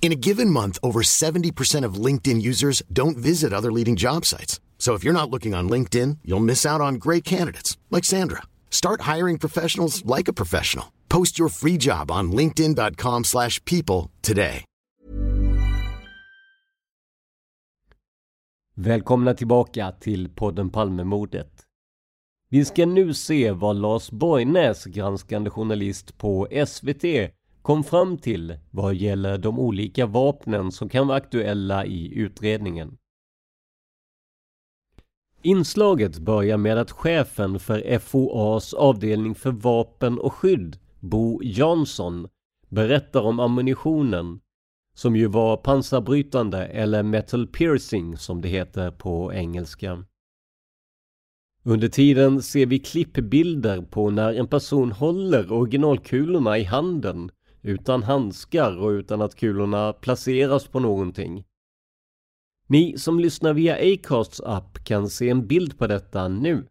In 0.00 0.12
a 0.12 0.22
given 0.28 0.50
month, 0.50 0.78
over 0.82 1.02
70% 1.02 1.84
of 1.84 2.06
LinkedIn 2.06 2.40
users 2.40 2.82
don't 2.90 3.18
visit 3.18 3.52
other 3.52 3.70
leading 3.70 3.96
job 3.96 4.24
sites. 4.24 4.60
So 4.78 4.94
if 4.94 5.04
you're 5.04 5.20
not 5.20 5.30
looking 5.30 5.54
on 5.54 5.68
LinkedIn, 5.68 6.18
you'll 6.24 6.44
miss 6.44 6.64
out 6.64 6.80
on 6.80 6.94
great 6.94 7.24
candidates 7.24 7.76
like 7.90 8.06
Sandra. 8.06 8.42
Start 8.70 9.02
hiring 9.02 9.38
professionals 9.38 10.02
like 10.06 10.28
a 10.28 10.32
professional. 10.32 10.86
Post 11.08 11.38
your 11.38 11.50
free 11.50 11.76
job 11.76 12.10
on 12.10 12.32
linkedin.com/people 12.32 14.10
today. 14.22 14.64
Välkomna 18.80 19.34
tillbaka 19.34 19.92
till 20.00 20.28
podden 20.28 20.70
Palmemordet. 20.70 21.64
Vi 22.50 22.64
ska 22.64 22.86
nu 22.86 23.14
se 23.14 23.52
vad 23.52 23.76
Lars 23.76 24.10
Borgnäs, 24.10 24.84
granskande 24.84 25.50
journalist 25.50 26.18
på 26.18 26.48
SVT, 26.66 27.04
kom 27.68 27.84
fram 27.84 28.18
till 28.18 28.58
vad 28.70 28.94
gäller 28.94 29.38
de 29.38 29.58
olika 29.58 30.06
vapnen 30.06 30.72
som 30.72 30.88
kan 30.88 31.06
vara 31.06 31.18
aktuella 31.18 31.86
i 31.86 32.14
utredningen. 32.14 32.98
Inslaget 35.42 36.18
börjar 36.18 36.56
med 36.56 36.78
att 36.78 36.90
chefen 36.90 37.58
för 37.58 37.98
FOAs 37.98 38.74
avdelning 38.74 39.34
för 39.34 39.50
vapen 39.50 40.18
och 40.18 40.32
skydd, 40.32 40.78
Bo 41.00 41.40
Jansson, 41.42 42.28
berättar 42.68 43.20
om 43.20 43.40
ammunitionen 43.40 44.40
som 44.94 45.16
ju 45.16 45.26
var 45.26 45.56
pansarbrytande 45.56 46.66
eller 46.66 47.02
metal 47.02 47.46
piercing 47.46 48.16
som 48.16 48.40
det 48.40 48.48
heter 48.48 48.90
på 48.90 49.32
engelska. 49.32 50.04
Under 51.62 51.88
tiden 51.88 52.42
ser 52.42 52.66
vi 52.66 52.78
klippbilder 52.78 53.82
på 53.82 54.10
när 54.10 54.34
en 54.34 54.48
person 54.48 54.92
håller 54.92 55.52
originalkulorna 55.52 56.58
i 56.58 56.64
handen 56.64 57.30
utan 57.68 58.02
handskar 58.02 58.76
och 58.76 58.88
utan 58.88 59.22
att 59.22 59.34
kulorna 59.34 59.92
placeras 59.92 60.68
på 60.68 60.80
någonting. 60.80 61.44
Ni 62.66 62.98
som 62.98 63.20
lyssnar 63.20 63.54
via 63.54 63.94
Acasts 63.94 64.40
app 64.40 64.84
kan 64.84 65.08
se 65.08 65.28
en 65.28 65.46
bild 65.46 65.78
på 65.78 65.86
detta 65.86 66.28
nu. 66.28 66.66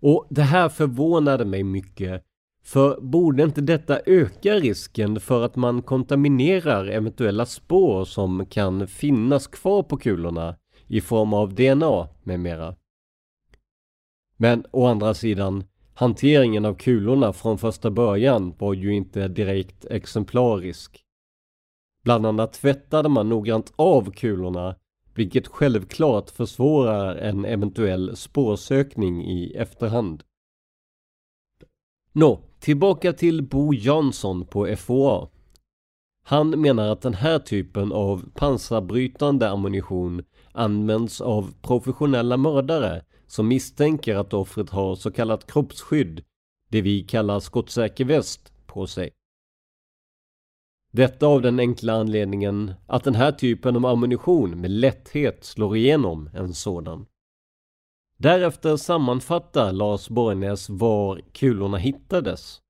Och 0.00 0.26
det 0.30 0.42
här 0.42 0.68
förvånade 0.68 1.44
mig 1.44 1.64
mycket 1.64 2.22
för 2.64 3.00
borde 3.00 3.42
inte 3.42 3.60
detta 3.60 4.00
öka 4.06 4.54
risken 4.54 5.20
för 5.20 5.44
att 5.44 5.56
man 5.56 5.82
kontaminerar 5.82 6.86
eventuella 6.86 7.46
spår 7.46 8.04
som 8.04 8.46
kan 8.46 8.86
finnas 8.86 9.46
kvar 9.46 9.82
på 9.82 9.96
kulorna 9.96 10.56
i 10.86 11.00
form 11.00 11.34
av 11.34 11.54
DNA 11.54 12.08
med 12.22 12.40
mera? 12.40 12.76
Men 14.36 14.64
å 14.70 14.86
andra 14.86 15.14
sidan, 15.14 15.64
hanteringen 15.94 16.64
av 16.64 16.74
kulorna 16.74 17.32
från 17.32 17.58
första 17.58 17.90
början 17.90 18.54
var 18.58 18.74
ju 18.74 18.94
inte 18.94 19.28
direkt 19.28 19.84
exemplarisk. 19.84 21.04
Bland 22.04 22.26
annat 22.26 22.52
tvättade 22.52 23.08
man 23.08 23.28
noggrant 23.28 23.72
av 23.76 24.10
kulorna, 24.10 24.76
vilket 25.14 25.46
självklart 25.46 26.30
försvårar 26.30 27.16
en 27.16 27.44
eventuell 27.44 28.16
spårsökning 28.16 29.24
i 29.24 29.52
efterhand. 29.56 30.22
Nå, 32.12 32.40
tillbaka 32.60 33.12
till 33.12 33.42
Bo 33.42 33.74
Jansson 33.74 34.46
på 34.46 34.76
FOA. 34.76 35.28
Han 36.24 36.60
menar 36.60 36.88
att 36.88 37.00
den 37.00 37.14
här 37.14 37.38
typen 37.38 37.92
av 37.92 38.30
pansarbrytande 38.34 39.50
ammunition 39.50 40.24
används 40.52 41.20
av 41.20 41.54
professionella 41.62 42.36
mördare 42.36 43.02
som 43.32 43.48
misstänker 43.48 44.16
att 44.16 44.32
offret 44.32 44.70
har 44.70 44.94
så 44.94 45.10
kallat 45.10 45.52
kroppsskydd, 45.52 46.24
det 46.68 46.82
vi 46.82 47.02
kallar 47.02 47.40
skottsäker 47.40 48.04
väst, 48.04 48.52
på 48.66 48.86
sig. 48.86 49.10
Detta 50.92 51.26
av 51.26 51.42
den 51.42 51.58
enkla 51.58 51.92
anledningen 51.92 52.72
att 52.86 53.04
den 53.04 53.14
här 53.14 53.32
typen 53.32 53.76
av 53.76 53.86
ammunition 53.86 54.60
med 54.60 54.70
lätthet 54.70 55.44
slår 55.44 55.76
igenom 55.76 56.30
en 56.34 56.54
sådan. 56.54 57.06
Därefter 58.16 58.76
sammanfattar 58.76 59.72
Lars 59.72 60.08
Borgnäs 60.08 60.70
var 60.70 61.20
kulorna 61.32 61.76
hittades 61.76 62.60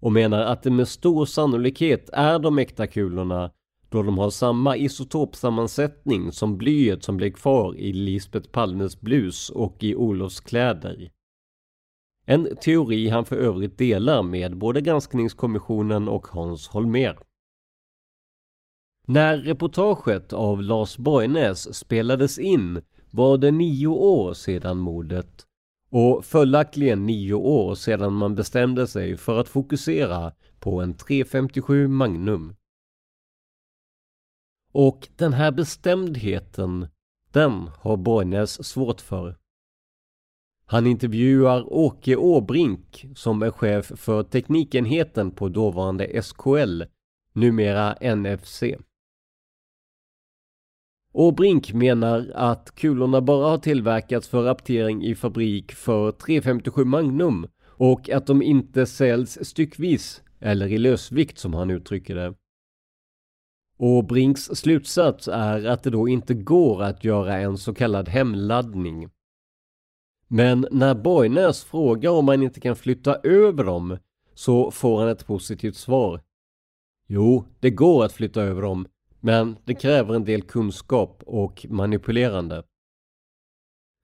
och 0.00 0.12
menar 0.12 0.40
att 0.40 0.62
det 0.62 0.70
med 0.70 0.88
stor 0.88 1.26
sannolikhet 1.26 2.10
är 2.12 2.38
de 2.38 2.58
äkta 2.58 2.86
kulorna 2.86 3.50
då 3.90 4.02
de 4.02 4.18
har 4.18 4.30
samma 4.30 4.76
isotopsammansättning 4.76 6.32
som 6.32 6.58
blyet 6.58 7.04
som 7.04 7.16
blev 7.16 7.30
kvar 7.30 7.76
i 7.76 7.92
Lisbeth 7.92 8.50
Palmes 8.50 9.00
blus 9.00 9.50
och 9.50 9.76
i 9.84 9.94
Olofs 9.94 10.40
kläder. 10.40 11.10
En 12.26 12.56
teori 12.56 13.08
han 13.08 13.24
för 13.24 13.36
övrigt 13.36 13.78
delar 13.78 14.22
med 14.22 14.58
både 14.58 14.80
granskningskommissionen 14.80 16.08
och 16.08 16.26
Hans 16.26 16.68
Holmér. 16.68 17.18
När 19.06 19.38
reportaget 19.38 20.32
av 20.32 20.62
Lars 20.62 20.96
Borgnäs 20.96 21.74
spelades 21.74 22.38
in 22.38 22.82
var 23.10 23.38
det 23.38 23.50
nio 23.50 23.86
år 23.86 24.34
sedan 24.34 24.78
mordet 24.78 25.46
och 25.90 26.24
följaktligen 26.24 27.06
nio 27.06 27.34
år 27.34 27.74
sedan 27.74 28.12
man 28.12 28.34
bestämde 28.34 28.86
sig 28.86 29.16
för 29.16 29.40
att 29.40 29.48
fokusera 29.48 30.32
på 30.58 30.80
en 30.80 30.94
357 30.94 31.88
Magnum. 31.88 32.54
Och 34.72 35.08
den 35.16 35.32
här 35.32 35.52
bestämdheten, 35.52 36.88
den 37.32 37.70
har 37.78 37.96
Borgnäs 37.96 38.66
svårt 38.66 39.00
för. 39.00 39.36
Han 40.66 40.86
intervjuar 40.86 41.72
Åke 41.72 42.16
Åbrink 42.16 43.06
som 43.14 43.42
är 43.42 43.50
chef 43.50 43.92
för 43.96 44.22
teknikenheten 44.22 45.30
på 45.30 45.48
dåvarande 45.48 46.22
SKL, 46.22 46.82
numera 47.32 48.14
NFC. 48.16 48.62
Åbrink 51.12 51.72
menar 51.72 52.32
att 52.34 52.74
kulorna 52.74 53.20
bara 53.20 53.50
har 53.50 53.58
tillverkats 53.58 54.28
för 54.28 54.42
raptering 54.42 55.04
i 55.04 55.14
fabrik 55.14 55.72
för 55.72 56.12
357 56.12 56.84
Magnum 56.84 57.46
och 57.66 58.10
att 58.10 58.26
de 58.26 58.42
inte 58.42 58.86
säljs 58.86 59.38
styckvis 59.48 60.22
eller 60.40 60.66
i 60.66 60.78
lösvikt 60.78 61.38
som 61.38 61.54
han 61.54 61.70
uttrycker 61.70 62.14
det. 62.14 62.34
Och 63.82 64.04
Brinks 64.04 64.42
slutsats 64.42 65.28
är 65.28 65.64
att 65.64 65.82
det 65.82 65.90
då 65.90 66.08
inte 66.08 66.34
går 66.34 66.82
att 66.82 67.04
göra 67.04 67.36
en 67.36 67.58
så 67.58 67.74
kallad 67.74 68.08
hemladdning. 68.08 69.10
Men 70.28 70.66
när 70.70 70.94
Borgnäs 70.94 71.64
frågar 71.64 72.10
om 72.10 72.24
man 72.24 72.42
inte 72.42 72.60
kan 72.60 72.76
flytta 72.76 73.14
över 73.14 73.64
dem 73.64 73.98
så 74.34 74.70
får 74.70 75.00
han 75.00 75.08
ett 75.08 75.26
positivt 75.26 75.76
svar. 75.76 76.20
Jo, 77.06 77.44
det 77.60 77.70
går 77.70 78.04
att 78.04 78.12
flytta 78.12 78.42
över 78.42 78.62
dem, 78.62 78.86
men 79.20 79.56
det 79.64 79.74
kräver 79.74 80.14
en 80.14 80.24
del 80.24 80.42
kunskap 80.42 81.22
och 81.26 81.66
manipulerande. 81.68 82.62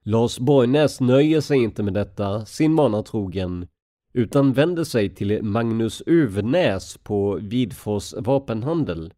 Lars 0.04 0.38
Borgnäs 0.38 1.00
nöjer 1.00 1.40
sig 1.40 1.58
inte 1.58 1.82
med 1.82 1.94
detta, 1.94 2.46
sin 2.46 2.72
mana 2.72 3.02
trogen, 3.02 3.68
utan 4.12 4.52
vänder 4.52 4.84
sig 4.84 5.14
till 5.14 5.42
Magnus 5.42 6.02
Uvnäs 6.06 6.98
på 6.98 7.38
Vidfors 7.42 8.14
vapenhandel. 8.18 9.12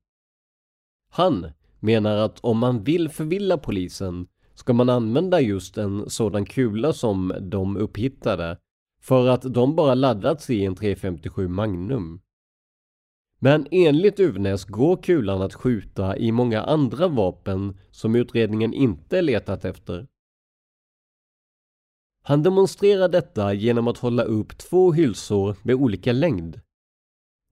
Han 1.10 1.46
menar 1.80 2.16
att 2.16 2.40
om 2.40 2.58
man 2.58 2.84
vill 2.84 3.08
förvilla 3.08 3.58
polisen 3.58 4.26
ska 4.54 4.72
man 4.72 4.88
använda 4.88 5.40
just 5.40 5.78
en 5.78 6.10
sådan 6.10 6.46
kula 6.46 6.92
som 6.92 7.34
de 7.40 7.76
upphittade 7.76 8.58
för 9.00 9.28
att 9.28 9.42
de 9.42 9.76
bara 9.76 9.94
laddats 9.94 10.50
i 10.50 10.64
en 10.64 10.74
357 10.74 11.48
Magnum. 11.48 12.20
Men 13.38 13.66
enligt 13.70 14.20
Uvnäs 14.20 14.64
går 14.64 15.02
kulan 15.02 15.42
att 15.42 15.54
skjuta 15.54 16.16
i 16.16 16.32
många 16.32 16.62
andra 16.62 17.08
vapen 17.08 17.78
som 17.90 18.14
utredningen 18.14 18.74
inte 18.74 19.22
letat 19.22 19.64
efter. 19.64 20.06
Han 22.22 22.42
demonstrerar 22.42 23.08
detta 23.08 23.52
genom 23.54 23.88
att 23.88 23.98
hålla 23.98 24.22
upp 24.22 24.58
två 24.58 24.92
hylsor 24.92 25.56
med 25.62 25.74
olika 25.74 26.12
längd. 26.12 26.60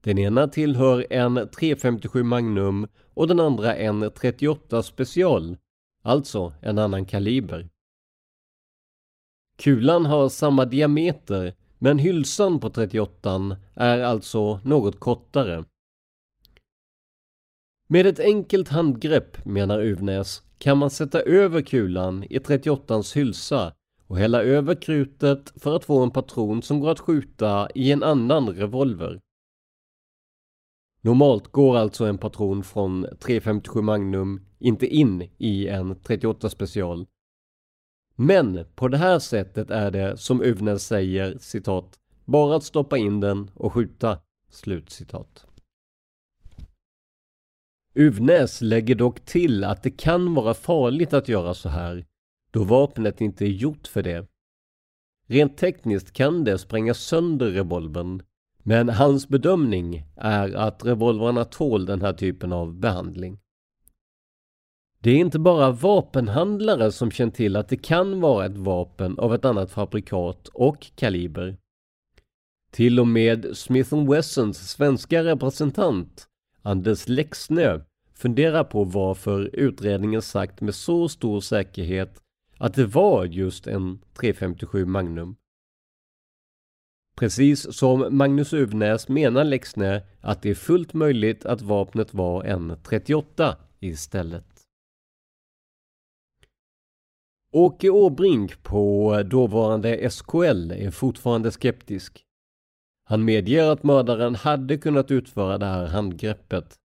Den 0.03 0.17
ena 0.17 0.47
tillhör 0.47 1.05
en 1.09 1.49
357 1.49 2.23
Magnum 2.23 2.87
och 3.13 3.27
den 3.27 3.39
andra 3.39 3.75
en 3.75 4.11
38 4.15 4.83
special, 4.83 5.57
alltså 6.03 6.53
en 6.61 6.77
annan 6.77 7.05
kaliber. 7.05 7.69
Kulan 9.57 10.05
har 10.05 10.29
samma 10.29 10.65
diameter 10.65 11.53
men 11.77 11.99
hylsan 11.99 12.59
på 12.59 12.69
38 12.69 13.57
är 13.73 13.99
alltså 13.99 14.59
något 14.63 14.99
kortare. 14.99 15.63
Med 17.89 18.05
ett 18.05 18.19
enkelt 18.19 18.69
handgrepp, 18.69 19.45
menar 19.45 19.79
Uvnäs, 19.79 20.43
kan 20.57 20.77
man 20.77 20.89
sätta 20.89 21.21
över 21.21 21.61
kulan 21.61 22.23
i 22.23 22.39
38ans 22.39 23.15
hylsa 23.15 23.73
och 24.07 24.17
hälla 24.17 24.43
över 24.43 24.75
krutet 24.75 25.53
för 25.61 25.75
att 25.75 25.85
få 25.85 26.03
en 26.03 26.11
patron 26.11 26.61
som 26.61 26.79
går 26.79 26.91
att 26.91 26.99
skjuta 26.99 27.69
i 27.75 27.91
en 27.91 28.03
annan 28.03 28.49
revolver. 28.49 29.19
Normalt 31.07 31.47
går 31.47 31.77
alltså 31.77 32.05
en 32.05 32.17
patron 32.17 32.63
från 32.63 33.07
357 33.19 33.81
Magnum 33.81 34.45
inte 34.59 34.87
in 34.87 35.29
i 35.37 35.67
en 35.67 35.95
38 35.95 36.49
special. 36.49 37.05
Men 38.15 38.65
på 38.75 38.87
det 38.87 38.97
här 38.97 39.19
sättet 39.19 39.69
är 39.69 39.91
det 39.91 40.17
som 40.17 40.41
Uvnäs 40.41 40.85
säger 40.85 41.37
citat 41.37 41.99
bara 42.25 42.55
att 42.55 42.63
stoppa 42.63 42.97
in 42.97 43.19
den 43.19 43.51
och 43.53 43.73
skjuta. 43.73 44.19
Slut 44.49 44.89
citat. 44.89 45.45
Uvnäs 47.93 48.61
lägger 48.61 48.95
dock 48.95 49.19
till 49.19 49.63
att 49.63 49.83
det 49.83 49.91
kan 49.91 50.33
vara 50.33 50.53
farligt 50.53 51.13
att 51.13 51.27
göra 51.27 51.53
så 51.53 51.69
här 51.69 52.05
då 52.51 52.63
vapnet 52.63 53.21
inte 53.21 53.45
är 53.45 53.49
gjort 53.49 53.87
för 53.87 54.03
det. 54.03 54.27
Rent 55.27 55.57
tekniskt 55.57 56.13
kan 56.13 56.43
det 56.43 56.57
spränga 56.57 56.93
sönder 56.93 57.51
revolvern 57.51 58.21
men 58.67 58.89
hans 58.89 59.27
bedömning 59.27 60.05
är 60.15 60.53
att 60.53 60.85
revolvrarna 60.85 61.45
tål 61.45 61.85
den 61.85 62.01
här 62.01 62.13
typen 62.13 62.53
av 62.53 62.73
behandling. 62.73 63.39
Det 64.99 65.11
är 65.11 65.15
inte 65.15 65.39
bara 65.39 65.71
vapenhandlare 65.71 66.91
som 66.91 67.11
känt 67.11 67.35
till 67.35 67.55
att 67.55 67.69
det 67.69 67.77
kan 67.77 68.21
vara 68.21 68.45
ett 68.45 68.57
vapen 68.57 69.19
av 69.19 69.35
ett 69.35 69.45
annat 69.45 69.71
fabrikat 69.71 70.47
och 70.47 70.87
kaliber. 70.95 71.57
Till 72.71 72.99
och 72.99 73.07
med 73.07 73.57
Smith 73.57 74.09
Wessons 74.09 74.69
svenska 74.69 75.23
representant 75.23 76.27
Anders 76.61 77.07
Lexnö 77.07 77.81
funderar 78.13 78.63
på 78.63 78.83
varför 78.83 79.49
utredningen 79.53 80.21
sagt 80.21 80.61
med 80.61 80.75
så 80.75 81.09
stor 81.09 81.41
säkerhet 81.41 82.21
att 82.57 82.73
det 82.73 82.85
var 82.85 83.25
just 83.25 83.67
en 83.67 83.99
357 84.19 84.85
Magnum. 84.85 85.35
Precis 87.19 87.73
som 87.77 88.17
Magnus 88.17 88.53
Uvnäs 88.53 89.07
menar 89.07 89.43
Lexner 89.43 90.03
att 90.21 90.41
det 90.41 90.49
är 90.49 90.55
fullt 90.55 90.93
möjligt 90.93 91.45
att 91.45 91.61
vapnet 91.61 92.13
var 92.13 92.43
en 92.43 92.77
38 92.83 93.57
istället. 93.79 94.45
Åke 97.51 97.89
Åbrink 97.89 98.63
på 98.63 99.23
dåvarande 99.23 100.09
SKL 100.09 100.71
är 100.71 100.91
fortfarande 100.91 101.51
skeptisk. 101.51 102.23
Han 103.03 103.25
medger 103.25 103.71
att 103.71 103.83
mördaren 103.83 104.35
hade 104.35 104.77
kunnat 104.77 105.11
utföra 105.11 105.57
det 105.57 105.65
här 105.65 105.87
handgreppet, 105.87 106.75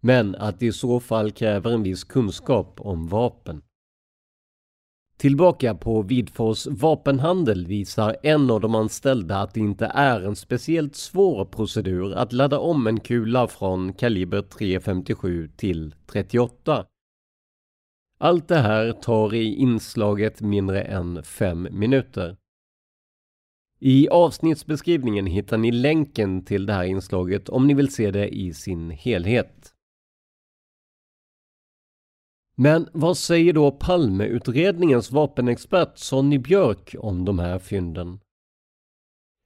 men 0.00 0.34
att 0.34 0.60
det 0.60 0.66
i 0.66 0.72
så 0.72 1.00
fall 1.00 1.30
kräver 1.30 1.70
en 1.70 1.82
viss 1.82 2.04
kunskap 2.04 2.80
om 2.80 3.08
vapen. 3.08 3.62
Tillbaka 5.24 5.74
på 5.74 6.02
Vidfors 6.02 6.66
vapenhandel 6.66 7.66
visar 7.66 8.16
en 8.22 8.50
av 8.50 8.60
de 8.60 8.74
anställda 8.74 9.38
att 9.38 9.54
det 9.54 9.60
inte 9.60 9.86
är 9.86 10.20
en 10.20 10.36
speciellt 10.36 10.96
svår 10.96 11.44
procedur 11.44 12.12
att 12.12 12.32
ladda 12.32 12.58
om 12.58 12.86
en 12.86 13.00
kula 13.00 13.46
från 13.46 13.92
kaliber 13.92 14.42
.357 14.42 15.50
till 15.56 15.94
38. 16.06 16.86
Allt 18.18 18.48
det 18.48 18.58
här 18.58 18.92
tar 18.92 19.34
i 19.34 19.54
inslaget 19.54 20.40
mindre 20.40 20.82
än 20.82 21.22
5 21.22 21.68
minuter. 21.70 22.36
I 23.80 24.08
avsnittsbeskrivningen 24.08 25.26
hittar 25.26 25.58
ni 25.58 25.72
länken 25.72 26.44
till 26.44 26.66
det 26.66 26.72
här 26.72 26.84
inslaget 26.84 27.48
om 27.48 27.66
ni 27.66 27.74
vill 27.74 27.92
se 27.92 28.10
det 28.10 28.28
i 28.28 28.52
sin 28.52 28.90
helhet. 28.90 29.73
Men 32.56 32.88
vad 32.92 33.16
säger 33.16 33.52
då 33.52 33.70
Palmeutredningens 33.70 35.12
vapenexpert 35.12 35.98
Sonny 35.98 36.38
Björk 36.38 36.94
om 36.98 37.24
de 37.24 37.38
här 37.38 37.58
fynden? 37.58 38.20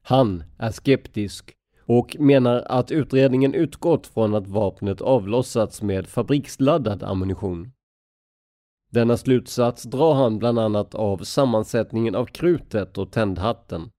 Han 0.02 0.44
är 0.58 0.70
skeptisk 0.70 1.54
och 1.86 2.16
menar 2.18 2.62
att 2.66 2.90
utredningen 2.90 3.54
utgått 3.54 4.06
från 4.06 4.34
att 4.34 4.46
vapnet 4.46 5.00
avlossats 5.00 5.82
med 5.82 6.06
fabriksladdad 6.06 7.02
ammunition. 7.02 7.72
Denna 8.90 9.16
slutsats 9.16 9.82
drar 9.82 10.14
han 10.14 10.38
bland 10.38 10.58
annat 10.58 10.94
av 10.94 11.18
sammansättningen 11.18 12.14
av 12.14 12.26
krutet 12.26 12.98
och 12.98 13.12
tändhatten. 13.12 13.90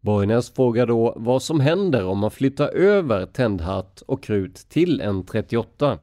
Borgnäs 0.00 0.50
frågar 0.50 0.86
då 0.86 1.14
vad 1.16 1.42
som 1.42 1.60
händer 1.60 2.04
om 2.04 2.18
man 2.18 2.30
flyttar 2.30 2.68
över 2.68 3.26
tändhatt 3.26 4.02
och 4.06 4.22
krut 4.22 4.54
till 4.56 5.00
en 5.00 5.24
38. 5.24 5.98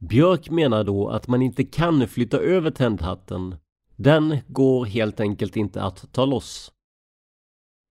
Björk 0.00 0.50
menar 0.50 0.84
då 0.84 1.08
att 1.08 1.28
man 1.28 1.42
inte 1.42 1.64
kan 1.64 2.08
flytta 2.08 2.38
över 2.38 2.70
tändhatten. 2.70 3.56
Den 3.96 4.38
går 4.48 4.84
helt 4.84 5.20
enkelt 5.20 5.56
inte 5.56 5.82
att 5.82 6.12
ta 6.12 6.24
loss. 6.24 6.72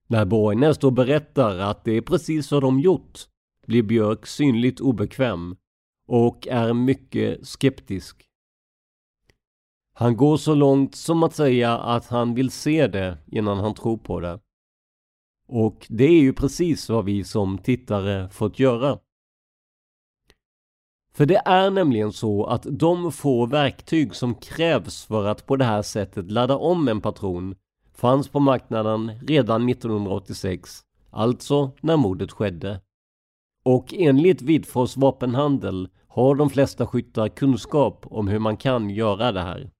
När 0.08 0.24
Borgnäs 0.24 0.78
då 0.78 0.90
berättar 0.90 1.58
att 1.58 1.84
det 1.84 1.92
är 1.92 2.00
precis 2.00 2.52
vad 2.52 2.62
de 2.62 2.80
gjort 2.80 3.18
blir 3.66 3.82
Björk 3.82 4.26
synligt 4.26 4.80
obekväm 4.80 5.56
och 6.08 6.48
är 6.48 6.72
mycket 6.72 7.46
skeptisk. 7.46 8.26
Han 9.94 10.16
går 10.16 10.36
så 10.36 10.54
långt 10.54 10.94
som 10.94 11.22
att 11.22 11.34
säga 11.34 11.78
att 11.78 12.06
han 12.06 12.34
vill 12.34 12.50
se 12.50 12.86
det 12.86 13.18
innan 13.26 13.58
han 13.58 13.74
tror 13.74 13.96
på 13.96 14.20
det. 14.20 14.40
Och 15.48 15.86
det 15.88 16.04
är 16.04 16.20
ju 16.20 16.32
precis 16.32 16.88
vad 16.88 17.04
vi 17.04 17.24
som 17.24 17.58
tittare 17.58 18.28
fått 18.28 18.58
göra. 18.58 18.98
För 21.12 21.26
det 21.26 21.42
är 21.44 21.70
nämligen 21.70 22.12
så 22.12 22.44
att 22.44 22.66
de 22.70 23.12
få 23.12 23.46
verktyg 23.46 24.14
som 24.14 24.34
krävs 24.34 25.04
för 25.04 25.26
att 25.26 25.46
på 25.46 25.56
det 25.56 25.64
här 25.64 25.82
sättet 25.82 26.30
ladda 26.30 26.56
om 26.56 26.88
en 26.88 27.00
patron 27.00 27.54
fanns 27.94 28.28
på 28.28 28.40
marknaden 28.40 29.12
redan 29.26 29.68
1986, 29.68 30.80
alltså 31.10 31.70
när 31.80 31.96
mordet 31.96 32.32
skedde. 32.32 32.80
Och 33.62 33.94
enligt 33.94 34.42
Vidfors 34.42 34.96
vapenhandel 34.96 35.88
har 36.08 36.34
de 36.34 36.50
flesta 36.50 36.86
skyttar 36.86 37.28
kunskap 37.28 38.06
om 38.10 38.28
hur 38.28 38.38
man 38.38 38.56
kan 38.56 38.90
göra 38.90 39.32
det 39.32 39.40
här. 39.40 39.70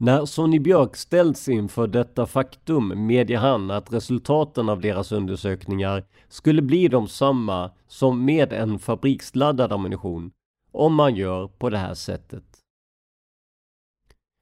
När 0.00 0.24
Sonny 0.24 0.58
Björk 0.58 0.96
ställs 0.96 1.48
inför 1.48 1.86
detta 1.86 2.26
faktum 2.26 3.06
medger 3.06 3.38
han 3.38 3.70
att 3.70 3.92
resultaten 3.92 4.68
av 4.68 4.80
deras 4.80 5.12
undersökningar 5.12 6.04
skulle 6.28 6.62
bli 6.62 6.88
de 6.88 7.08
samma 7.08 7.70
som 7.86 8.24
med 8.24 8.52
en 8.52 8.78
fabriksladdad 8.78 9.72
ammunition 9.72 10.30
om 10.72 10.94
man 10.94 11.14
gör 11.14 11.46
på 11.46 11.70
det 11.70 11.78
här 11.78 11.94
sättet. 11.94 12.44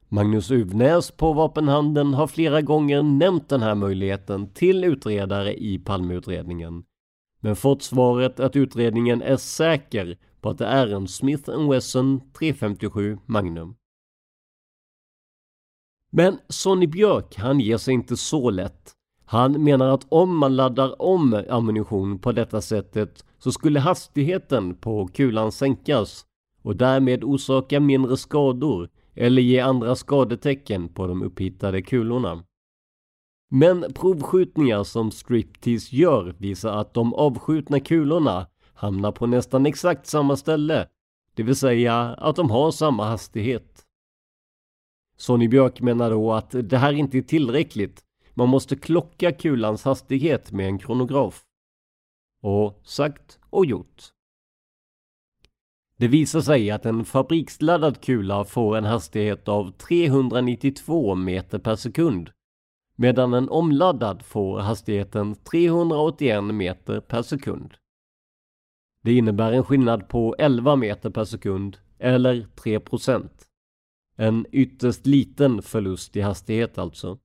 Magnus 0.09 0.51
Uvnäs 0.51 1.11
på 1.11 1.33
vapenhandeln 1.33 2.15
har 2.15 2.27
flera 2.27 2.63
gånger 2.63 3.03
nämnt 3.03 3.49
den 3.49 3.63
här 3.63 3.75
möjligheten 3.75 4.53
till 4.53 4.85
utredare 4.85 5.55
i 5.55 5.79
Palmeutredningen. 5.79 6.85
Men 7.41 7.57
fått 7.57 7.83
svaret 7.83 8.41
att 8.41 8.57
utredningen 8.57 9.23
är 9.23 9.37
säker 9.37 10.19
på 10.41 10.51
att 10.51 10.59
det 10.59 10.67
är 10.67 10.95
en 10.95 11.09
Smith 11.09 11.69
Wesson 11.71 12.21
357 12.39 13.19
Magnum. 13.27 13.77
Men 16.17 16.39
Sonny 16.49 16.87
Björk, 16.87 17.37
han 17.37 17.61
ger 17.61 17.77
sig 17.77 17.95
inte 17.95 18.17
så 18.17 18.51
lätt. 18.51 18.93
Han 19.25 19.65
menar 19.65 19.89
att 19.89 20.07
om 20.09 20.39
man 20.39 20.57
laddar 20.57 21.03
om 21.03 21.45
ammunition 21.49 22.19
på 22.19 22.33
detta 22.33 22.61
sättet 22.61 23.25
så 23.39 23.53
skulle 23.53 23.81
hastigheten 23.81 24.75
på 24.75 25.07
kulan 25.07 25.53
sänkas 25.53 26.25
och 26.63 26.77
därmed 26.77 27.25
orsaka 27.25 27.81
mindre 27.81 28.17
skador 28.17 28.89
eller 29.15 29.43
ge 29.43 29.61
andra 29.61 29.97
skadetecken 29.97 30.89
på 30.89 31.07
de 31.07 31.23
upphittade 31.23 31.83
kulorna. 31.83 32.45
Men 33.51 33.93
provskjutningar 33.95 34.85
som 34.85 35.11
Striptease 35.11 35.97
gör 35.97 36.35
visar 36.39 36.73
att 36.77 36.95
de 36.95 37.15
avskjutna 37.15 37.81
kulorna 37.81 38.47
hamnar 38.75 39.13
på 39.13 39.27
nästan 39.27 39.67
exakt 39.67 40.07
samma 40.07 40.37
ställe, 40.37 40.89
det 41.35 41.43
vill 41.43 41.57
säga 41.57 41.97
att 41.99 42.37
de 42.37 42.51
har 42.51 42.71
samma 42.71 43.05
hastighet. 43.05 43.86
Sonny 45.17 45.49
Björk 45.49 45.81
menar 45.81 46.11
då 46.11 46.33
att 46.33 46.51
det 46.63 46.79
här 46.79 46.93
inte 46.93 47.19
är 47.19 47.23
tillräckligt. 47.23 48.03
Man 48.35 48.49
måste 48.49 48.77
klocka 48.77 49.33
kulans 49.33 49.85
hastighet 49.85 50.53
med 50.53 50.67
en 50.67 50.79
kronograf. 50.79 51.43
Och 52.43 52.81
sagt 52.85 53.39
och 53.51 53.67
gjort. 53.67 54.03
Det 55.99 56.09
visar 56.09 56.41
sig 56.41 56.71
att 56.71 56.87
en 56.87 57.05
fabriksladdad 57.05 58.01
kula 58.01 58.45
får 58.45 58.77
en 58.77 58.85
hastighet 58.85 59.49
av 59.49 59.71
392 59.71 61.15
meter 61.15 61.59
per 61.59 61.77
sekund 61.77 62.31
medan 62.97 63.35
en 63.35 63.49
omladdad 63.49 64.23
får 64.23 64.61
hastigheten 64.61 65.35
381 65.35 66.45
meter 66.45 67.01
per 67.01 67.23
sekund. 67.23 67.75
Det 69.01 69.13
innebär 69.13 69.53
en 69.53 69.65
skillnad 69.65 70.09
på 70.09 70.35
11 70.39 70.77
meter 70.77 71.11
per 71.11 71.25
sekund 71.25 71.77
eller 71.99 72.47
3 72.55 72.81
procent. 72.81 73.46
En 74.17 74.47
ytterst 74.53 75.07
liten 75.07 75.63
förlust 75.63 76.17
i 76.17 76.21
hastighet 76.21 76.79
alltså. 76.79 77.19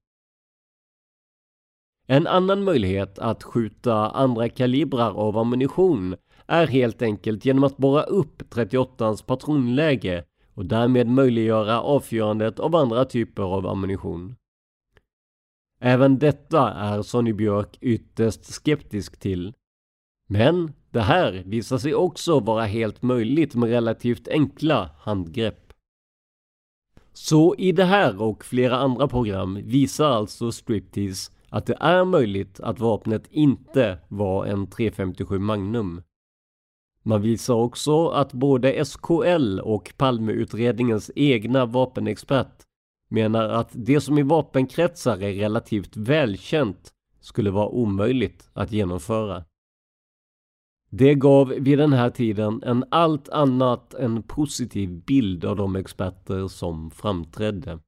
En 2.08 2.28
annan 2.28 2.64
möjlighet 2.64 3.20
att 3.20 3.44
skjuta 3.44 4.10
andra 4.10 4.50
kalibrar 4.50 5.12
av 5.12 5.38
ammunition 5.38 6.16
är 6.48 6.68
helt 6.68 7.02
enkelt 7.02 7.46
genom 7.46 7.64
att 7.64 7.78
borra 7.78 8.04
upp 8.04 8.42
38ans 8.42 9.26
patronläge 9.26 10.24
och 10.54 10.66
därmed 10.66 11.08
möjliggöra 11.08 11.82
avfyrandet 11.82 12.60
av 12.60 12.76
andra 12.76 13.06
typer 13.06 13.44
av 13.44 13.68
ammunition. 13.68 14.36
Även 15.80 16.20
detta 16.20 16.74
är 16.74 17.02
Sonny 17.02 17.34
Björk 17.34 17.78
ytterst 17.82 18.46
skeptisk 18.46 19.20
till. 19.20 19.54
Men 20.28 20.74
det 20.90 21.02
här 21.02 21.44
visar 21.46 21.78
sig 21.78 21.96
också 21.96 22.40
vara 22.40 22.64
helt 22.64 23.02
möjligt 23.02 23.56
med 23.56 23.70
relativt 23.70 24.28
enkla 24.28 24.90
handgrepp. 25.00 25.61
Så 27.14 27.56
i 27.58 27.72
det 27.72 27.84
här 27.84 28.22
och 28.22 28.46
flera 28.46 28.78
andra 28.78 29.08
program 29.08 29.60
visar 29.64 30.10
alltså 30.10 30.52
Striptease 30.52 31.32
att 31.50 31.66
det 31.66 31.78
är 31.80 32.06
möjligt 32.06 32.60
att 32.60 32.80
vapnet 32.80 33.28
inte 33.32 33.98
var 34.08 34.46
en 34.46 34.68
357 34.68 35.40
Magnum. 35.40 36.02
Man 37.04 37.22
visar 37.22 37.54
också 37.54 38.08
att 38.08 38.34
både 38.34 38.86
SKL 38.86 39.60
och 39.60 39.94
Palmeutredningens 39.98 41.12
egna 41.16 41.66
vapenexpert 41.66 42.64
menar 43.10 43.50
att 43.50 43.70
det 43.72 44.02
som 44.02 44.18
i 44.18 44.24
vapenkretsar 44.24 45.24
är 45.24 45.34
relativt 45.34 45.98
välkänt 45.98 46.92
skulle 47.20 47.52
vara 47.52 47.68
omöjligt 47.68 48.50
att 48.54 48.72
genomföra. 48.72 49.44
Det 50.94 51.16
gav 51.16 51.48
vid 51.48 51.78
den 51.78 51.94
här 51.94 52.10
tiden 52.10 52.64
en 52.64 52.86
allt 52.92 53.30
annat 53.30 53.94
än 53.94 54.24
positiv 54.24 54.90
bild 54.90 55.46
av 55.46 55.56
de 55.56 55.76
experter 55.76 56.48
som 56.48 56.92
framträdde. 56.92 57.80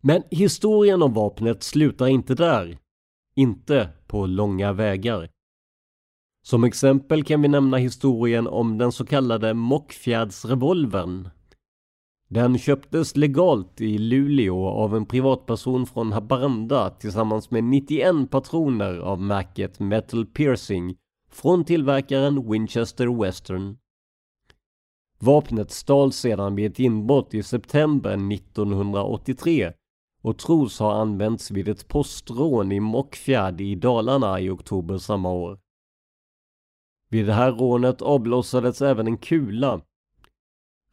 Men 0.00 0.22
historien 0.30 1.02
om 1.02 1.12
vapnet 1.12 1.62
slutar 1.62 2.06
inte 2.06 2.34
där. 2.34 2.78
Inte 3.34 3.88
på 4.06 4.26
långa 4.26 4.72
vägar. 4.72 5.28
Som 6.42 6.64
exempel 6.64 7.24
kan 7.24 7.42
vi 7.42 7.48
nämna 7.48 7.76
historien 7.76 8.46
om 8.46 8.78
den 8.78 8.92
så 8.92 9.06
kallade 9.06 9.54
Mockfjärdsrevolvern. 9.54 11.28
Den 12.34 12.58
köptes 12.58 13.16
legalt 13.16 13.80
i 13.80 13.98
Luleå 13.98 14.66
av 14.68 14.96
en 14.96 15.06
privatperson 15.06 15.86
från 15.86 16.12
Haparanda 16.12 16.90
tillsammans 16.90 17.50
med 17.50 17.64
91 17.64 18.30
patroner 18.30 18.98
av 18.98 19.20
märket 19.20 19.80
Metal 19.80 20.26
Piercing 20.26 20.96
från 21.30 21.64
tillverkaren 21.64 22.50
Winchester 22.50 23.22
Western. 23.22 23.76
Vapnet 25.18 25.70
stals 25.70 26.16
sedan 26.16 26.54
vid 26.54 26.70
ett 26.70 26.78
inbrott 26.78 27.34
i 27.34 27.42
september 27.42 28.32
1983 28.34 29.72
och 30.22 30.38
tros 30.38 30.78
ha 30.78 30.92
använts 30.92 31.50
vid 31.50 31.68
ett 31.68 31.88
postrån 31.88 32.72
i 32.72 32.80
Mockfjärd 32.80 33.60
i 33.60 33.74
Dalarna 33.74 34.40
i 34.40 34.50
oktober 34.50 34.98
samma 34.98 35.32
år. 35.32 35.58
Vid 37.08 37.26
det 37.26 37.32
här 37.32 37.52
rånet 37.52 38.02
avlossades 38.02 38.82
även 38.82 39.06
en 39.06 39.18
kula. 39.18 39.80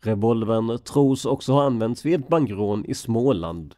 Revolvern 0.01 0.79
tros 0.79 1.25
också 1.25 1.53
ha 1.53 1.63
använts 1.63 2.05
vid 2.05 2.19
ett 2.19 2.27
bankrån 2.27 2.85
i 2.85 2.93
Småland. 2.93 3.75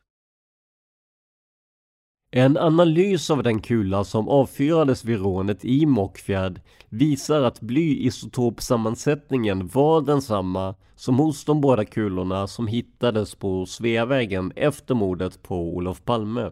En 2.33 2.57
analys 2.57 3.29
av 3.29 3.43
den 3.43 3.61
kula 3.61 4.03
som 4.03 4.29
avfyrades 4.29 5.05
vid 5.05 5.19
rånet 5.19 5.65
i 5.65 5.85
Mockfjärd 5.85 6.61
visar 6.89 7.41
att 7.41 7.61
blyisotopsammansättningen 7.61 9.67
var 9.67 10.01
densamma 10.01 10.75
som 10.95 11.19
hos 11.19 11.45
de 11.45 11.61
båda 11.61 11.85
kulorna 11.85 12.47
som 12.47 12.67
hittades 12.67 13.35
på 13.35 13.65
Sveavägen 13.65 14.53
efter 14.55 14.95
mordet 14.95 15.43
på 15.43 15.55
Olof 15.55 16.05
Palme. 16.05 16.51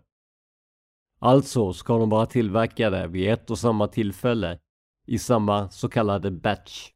Alltså 1.19 1.73
ska 1.73 1.97
de 1.97 2.10
vara 2.10 2.25
tillverkade 2.25 3.08
vid 3.08 3.29
ett 3.29 3.51
och 3.51 3.60
samma 3.60 3.88
tillfälle 3.88 4.60
i 5.08 5.19
samma 5.19 5.69
så 5.69 5.89
kallade 5.89 6.32
batch. 6.32 6.91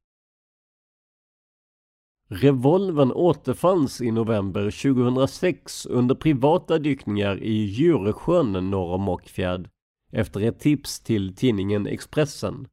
Revolven 2.33 3.11
återfanns 3.11 4.01
i 4.01 4.11
november 4.11 4.71
2006 4.71 5.85
under 5.85 6.15
privata 6.15 6.79
dykningar 6.79 7.43
i 7.43 7.53
Djursjön 7.53 8.51
norr 8.51 8.93
om 8.93 9.01
Mockfjärd 9.01 9.69
efter 10.11 10.41
ett 10.41 10.59
tips 10.59 10.99
till 10.99 11.35
tidningen 11.35 11.87
Expressen. 11.87 12.67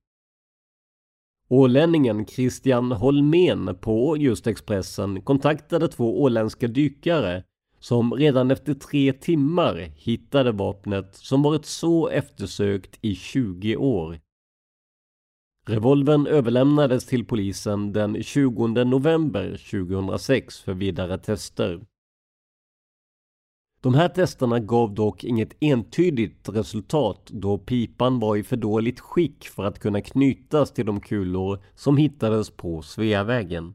Ålänningen 1.49 2.27
Christian 2.27 2.93
Holmén 2.93 3.77
på 3.81 4.17
just 4.17 4.47
Expressen 4.47 5.23
kontaktade 5.23 5.89
två 5.89 6.23
åländska 6.23 6.69
dykare 6.69 7.45
som 7.81 8.15
redan 8.15 8.51
efter 8.51 8.75
tre 8.75 9.13
timmar 9.13 9.93
hittade 9.97 10.53
vapnet 10.53 11.15
som 11.15 11.43
varit 11.43 11.67
så 11.67 12.09
eftersökt 12.09 12.99
i 13.01 13.15
20 13.15 13.77
år. 13.77 14.21
Revolvern 15.71 16.27
överlämnades 16.27 17.07
till 17.07 17.25
polisen 17.25 17.93
den 17.93 18.23
20 18.23 18.67
november 18.85 19.71
2006 19.71 20.61
för 20.61 20.75
vidare 20.75 21.19
tester. 21.19 21.81
De 23.81 23.95
här 23.95 24.09
testerna 24.09 24.59
gav 24.59 24.95
dock 24.95 25.25
inget 25.25 25.57
entydigt 25.61 26.49
resultat 26.49 27.27
då 27.27 27.59
pipan 27.59 28.21
var 28.21 28.37
i 28.37 28.43
för 28.43 28.57
dåligt 28.57 29.01
skick 29.01 29.49
för 29.49 29.65
att 29.65 29.79
kunna 29.79 30.01
knytas 30.01 30.73
till 30.73 30.87
de 30.87 31.01
kulor 31.01 31.63
som 31.75 31.97
hittades 31.97 32.51
på 32.51 32.83
Sveavägen. 32.83 33.75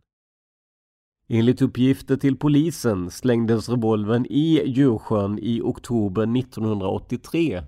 Enligt 1.28 1.62
uppgifter 1.62 2.16
till 2.18 2.38
polisen 2.38 3.12
slängdes 3.12 3.70
revolvern 3.70 4.26
i 4.26 4.62
Djursjön 4.66 5.40
i 5.42 5.62
oktober 5.62 6.38
1983 6.40 7.64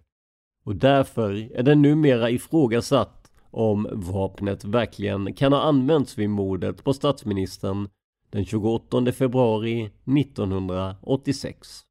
och 0.67 0.75
därför 0.75 1.57
är 1.57 1.63
den 1.63 1.81
numera 1.81 2.29
ifrågasatt 2.29 3.16
om 3.51 3.87
vapnet 3.91 4.65
verkligen 4.65 5.33
kan 5.33 5.53
ha 5.53 5.61
använts 5.61 6.17
vid 6.17 6.29
mordet 6.29 6.83
på 6.83 6.93
statsministern 6.93 7.89
den 8.29 8.45
28 8.45 9.11
februari 9.11 9.91
1986. 10.19 11.83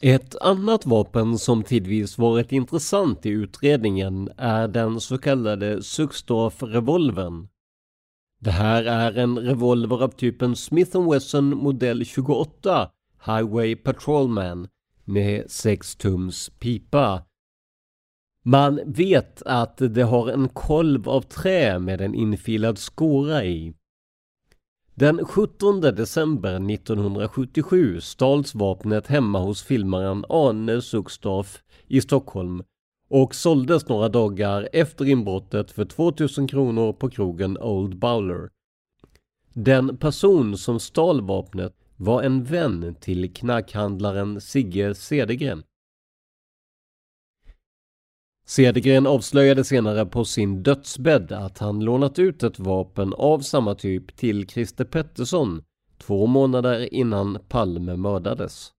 Ett 0.00 0.36
annat 0.40 0.86
vapen 0.86 1.38
som 1.38 1.62
tidvis 1.62 2.18
varit 2.18 2.52
intressant 2.52 3.26
i 3.26 3.28
utredningen 3.28 4.30
är 4.36 4.68
den 4.68 5.00
så 5.00 5.18
kallade 5.18 5.82
Suxdorf-revolvern. 5.82 7.48
Det 8.38 8.50
här 8.50 8.84
är 8.84 9.18
en 9.18 9.38
revolver 9.38 10.02
av 10.02 10.08
typen 10.08 10.56
Smith 10.56 11.10
Wesson 11.10 11.56
modell 11.56 12.04
28 12.04 12.90
Highway 13.26 13.76
Patrolman 13.76 14.68
med 15.04 15.50
6 15.50 15.96
tums 15.96 16.50
pipa. 16.58 17.22
Man 18.42 18.80
vet 18.86 19.42
att 19.42 19.76
det 19.76 20.02
har 20.02 20.28
en 20.28 20.48
kolv 20.48 21.08
av 21.08 21.22
trä 21.22 21.78
med 21.78 22.00
en 22.00 22.14
infilad 22.14 22.78
skåra 22.78 23.44
i. 23.44 23.74
Den 24.94 25.24
17 25.24 25.80
december 25.80 26.72
1977 26.74 28.00
stals 28.00 28.54
vapnet 28.54 29.06
hemma 29.06 29.38
hos 29.38 29.62
filmaren 29.62 30.24
Arne 30.28 30.82
Suckstorff 30.82 31.62
i 31.86 32.00
Stockholm 32.00 32.62
och 33.08 33.34
såldes 33.34 33.88
några 33.88 34.08
dagar 34.08 34.68
efter 34.72 35.04
inbrottet 35.04 35.70
för 35.70 35.84
2000 35.84 36.48
kronor 36.48 36.92
på 36.92 37.10
krogen 37.10 37.58
Old 37.58 37.98
Bowler. 37.98 38.48
Den 39.54 39.96
person 39.96 40.56
som 40.56 40.80
stal 40.80 41.20
vapnet 41.20 41.74
var 41.96 42.22
en 42.22 42.44
vän 42.44 42.94
till 43.00 43.34
knarkhandlaren 43.34 44.40
Sigge 44.40 44.94
Cedergren. 44.94 45.62
Cedergren 48.56 49.06
avslöjade 49.06 49.64
senare 49.64 50.06
på 50.06 50.24
sin 50.24 50.62
dödsbädd 50.62 51.32
att 51.32 51.58
han 51.58 51.80
lånat 51.80 52.18
ut 52.18 52.42
ett 52.42 52.58
vapen 52.58 53.14
av 53.14 53.40
samma 53.40 53.74
typ 53.74 54.16
till 54.16 54.48
Christer 54.48 54.84
Pettersson 54.84 55.62
två 55.98 56.26
månader 56.26 56.94
innan 56.94 57.38
Palme 57.48 57.96
mördades. 57.96 58.72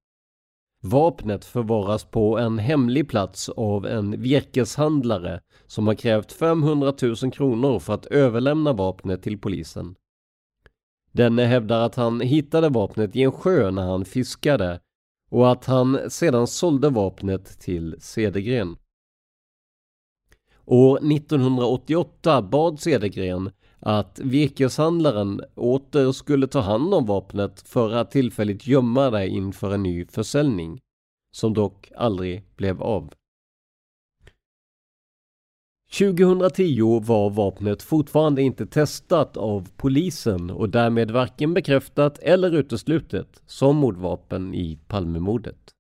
Vapnet 0.83 1.45
förvaras 1.45 2.03
på 2.03 2.37
en 2.37 2.59
hemlig 2.59 3.09
plats 3.09 3.49
av 3.49 3.85
en 3.85 4.21
virkeshandlare 4.21 5.41
som 5.67 5.87
har 5.87 5.95
krävt 5.95 6.31
500 6.31 6.93
000 7.01 7.31
kronor 7.31 7.79
för 7.79 7.93
att 7.93 8.05
överlämna 8.05 8.73
vapnet 8.73 9.23
till 9.23 9.37
polisen. 9.37 9.95
Denne 11.11 11.45
hävdar 11.45 11.85
att 11.85 11.95
han 11.95 12.21
hittade 12.21 12.69
vapnet 12.69 13.15
i 13.15 13.23
en 13.23 13.31
sjö 13.31 13.71
när 13.71 13.85
han 13.85 14.05
fiskade 14.05 14.79
och 15.31 15.51
att 15.51 15.65
han 15.65 15.99
sedan 16.09 16.47
sålde 16.47 16.89
vapnet 16.89 17.59
till 17.59 17.95
Cedergren. 17.99 18.75
År 20.65 20.97
1988 20.97 22.41
bad 22.41 22.79
Cedergren 22.79 23.51
att 23.79 24.19
virkeshandlaren 24.19 25.41
åter 25.55 26.11
skulle 26.11 26.47
ta 26.47 26.59
hand 26.59 26.93
om 26.93 27.05
vapnet 27.05 27.61
för 27.61 27.91
att 27.91 28.11
tillfälligt 28.11 28.67
gömma 28.67 29.09
det 29.09 29.27
inför 29.27 29.71
en 29.71 29.83
ny 29.83 30.05
försäljning, 30.05 30.79
som 31.31 31.53
dock 31.53 31.91
aldrig 31.95 32.43
blev 32.55 32.81
av. 32.81 33.13
2010 35.97 36.99
var 36.99 37.29
vapnet 37.29 37.83
fortfarande 37.83 38.41
inte 38.41 38.65
testat 38.65 39.37
av 39.37 39.69
polisen 39.77 40.49
och 40.49 40.69
därmed 40.69 41.11
varken 41.11 41.53
bekräftat 41.53 42.19
eller 42.19 42.51
uteslutet 42.51 43.41
som 43.45 43.75
mordvapen 43.75 44.53
i 44.53 44.79
Palmemordet. 44.87 45.72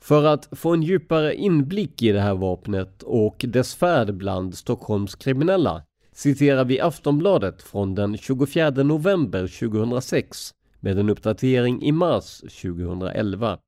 För 0.00 0.24
att 0.24 0.48
få 0.52 0.74
en 0.74 0.82
djupare 0.82 1.34
inblick 1.34 2.02
i 2.02 2.12
det 2.12 2.20
här 2.20 2.34
vapnet 2.34 3.02
och 3.02 3.44
dess 3.48 3.74
färd 3.74 4.14
bland 4.14 4.54
Stockholms 4.54 5.14
kriminella 5.14 5.82
citerar 6.12 6.64
vi 6.64 6.80
Aftonbladet 6.80 7.62
från 7.62 7.94
den 7.94 8.18
24 8.18 8.70
november 8.70 9.58
2006 9.68 10.54
med 10.80 10.98
en 10.98 11.08
uppdatering 11.08 11.82
i 11.82 11.92
mars 11.92 12.40
2011. 12.40 13.58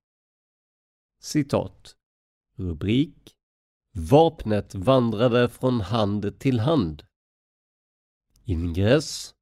Citat. 1.22 1.94
Rubrik 2.56 3.34
Vapnet 3.92 4.74
vandrade 4.74 5.48
från 5.48 5.80
hand 5.80 6.38
till 6.38 6.60
hand. 6.60 7.02
Ingress 8.44 9.34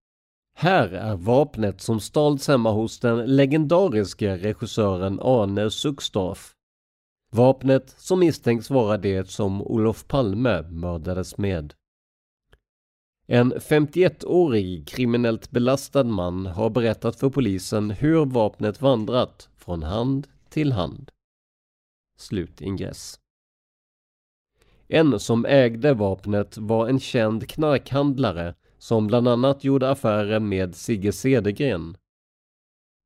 Här 0.55 0.89
är 0.89 1.17
vapnet 1.17 1.81
som 1.81 2.01
stals 2.01 2.49
hemma 2.49 2.71
hos 2.71 3.01
den 3.01 3.37
legendariske 3.37 4.37
regissören 4.37 5.21
Arne 5.23 5.71
Suckstorff 5.71 6.55
Vapnet 7.31 7.95
som 7.99 8.21
misstänks 8.21 8.71
vara 8.71 8.99
det 8.99 9.31
som 9.31 9.63
Olof 9.63 10.07
Palme 10.07 10.63
mördades 10.63 11.39
med. 11.39 11.75
En 13.27 13.53
51-årig 13.53 14.89
kriminellt 14.89 15.51
belastad 15.51 16.05
man 16.05 16.47
har 16.47 16.71
berättat 16.71 17.17
för 17.17 17.31
polisen 17.31 17.91
hur 17.91 18.27
vapnet 18.27 18.81
vandrat 18.81 19.49
från 19.57 19.83
hand 19.83 20.29
till 20.49 20.73
hand. 20.73 21.11
Slutingress. 22.19 23.21
En 24.89 25.21
som 25.21 25.47
ägde 25.47 25.95
vapnet 25.95 26.59
var 26.59 26.89
en 26.89 27.01
känd 27.01 27.49
knarkhandlare 27.49 28.55
som 28.79 29.07
bland 29.07 29.29
annat 29.29 29.65
gjorde 29.65 29.91
affärer 29.91 30.41
med 30.41 30.75
Sigge 30.75 31.13
Cedergren. 31.13 31.97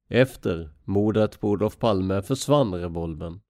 Efter 0.08 0.70
mordet 0.84 1.40
på 1.40 1.48
Olof 1.48 1.78
Palme 1.78 2.22
försvann 2.22 2.74
revolvern. 2.74 3.40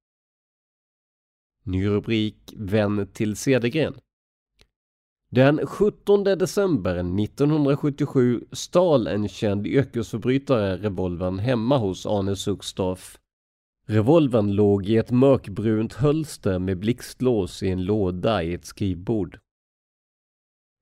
Ny 1.65 1.87
rubrik 1.87 2.55
Vän 2.57 3.07
till 3.13 3.37
Cedergren. 3.37 3.95
Den 5.31 5.67
17 5.67 6.25
december 6.25 6.95
1977 6.95 8.45
stal 8.53 9.07
en 9.07 9.29
känd 9.29 9.67
yrkesförbrytare 9.67 10.77
revolvern 10.77 11.39
hemma 11.39 11.79
hos 11.79 12.07
Arne 12.07 12.37
Suxdorf. 12.37 13.19
Revolvern 13.87 14.53
låg 14.53 14.87
i 14.87 14.97
ett 14.97 15.11
mörkbrunt 15.11 15.93
hölster 15.93 16.59
med 16.59 16.79
blixtlås 16.79 17.63
i 17.63 17.69
en 17.69 17.85
låda 17.85 18.43
i 18.43 18.55
ett 18.55 18.65
skrivbord. 18.65 19.39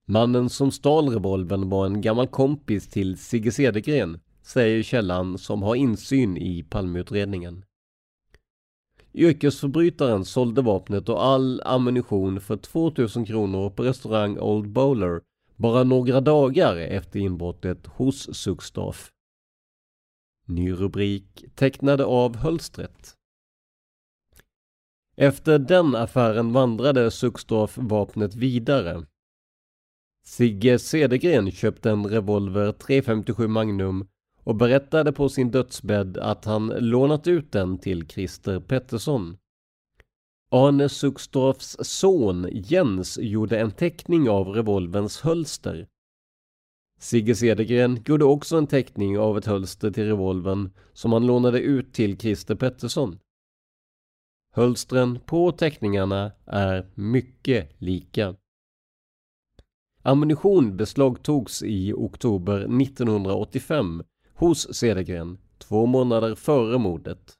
Mannen 0.06 0.48
som 0.48 0.70
stal 0.70 1.08
revolvern 1.08 1.68
var 1.68 1.86
en 1.86 2.00
gammal 2.00 2.28
kompis 2.28 2.88
till 2.88 3.18
Sigge 3.18 3.52
Cedergren, 3.52 4.20
säger 4.42 4.82
källan 4.82 5.38
som 5.38 5.62
har 5.62 5.74
insyn 5.74 6.36
i 6.36 6.62
Palmeutredningen. 6.62 7.64
Yrkesförbrytaren 9.14 10.24
sålde 10.24 10.62
vapnet 10.62 11.08
och 11.08 11.24
all 11.24 11.62
ammunition 11.64 12.40
för 12.40 12.56
2000 12.56 13.26
kronor 13.26 13.70
på 13.70 13.82
restaurang 13.82 14.38
Old 14.38 14.68
Bowler 14.68 15.20
bara 15.56 15.84
några 15.84 16.20
dagar 16.20 16.76
efter 16.76 17.20
inbrottet 17.20 17.86
hos 17.86 18.34
Suckstaff. 18.36 19.10
Ny 20.46 20.72
rubrik 20.72 21.44
tecknade 21.54 22.04
av 22.04 22.36
hölstret. 22.36 23.14
Efter 25.16 25.58
den 25.58 25.94
affären 25.94 26.52
vandrade 26.52 27.10
Suckstaff 27.10 27.78
vapnet 27.78 28.34
vidare. 28.34 29.06
Sigge 30.24 30.78
Cedergren 30.78 31.50
köpte 31.50 31.90
en 31.90 32.06
revolver 32.06 32.72
357 32.72 33.48
Magnum 33.48 34.08
och 34.50 34.56
berättade 34.56 35.12
på 35.12 35.28
sin 35.28 35.50
dödsbädd 35.50 36.16
att 36.16 36.44
han 36.44 36.66
lånat 36.66 37.26
ut 37.26 37.52
den 37.52 37.78
till 37.78 38.08
Christer 38.08 38.60
Pettersson. 38.60 39.36
Arne 40.50 40.88
Suxdorfs 40.88 41.76
son 41.80 42.48
Jens 42.52 43.18
gjorde 43.18 43.60
en 43.60 43.70
teckning 43.70 44.30
av 44.30 44.48
revolvens 44.48 45.20
hölster. 45.20 45.88
Sigge 47.00 47.34
Cedergren 47.34 48.02
gjorde 48.06 48.24
också 48.24 48.56
en 48.56 48.66
teckning 48.66 49.18
av 49.18 49.38
ett 49.38 49.46
hölster 49.46 49.90
till 49.90 50.04
revolvern 50.04 50.70
som 50.92 51.12
han 51.12 51.26
lånade 51.26 51.60
ut 51.60 51.92
till 51.92 52.18
Christer 52.18 52.54
Pettersson. 52.54 53.18
Hölstren 54.52 55.18
på 55.26 55.52
teckningarna 55.52 56.32
är 56.46 56.86
mycket 56.94 57.80
lika. 57.80 58.36
Ammunition 60.02 60.76
beslagtogs 60.76 61.62
i 61.62 61.92
oktober 61.92 62.82
1985 62.82 64.02
hos 64.40 64.74
Cedergren 64.74 65.38
två 65.58 65.86
månader 65.86 66.34
före 66.34 66.78
mordet. 66.78 67.32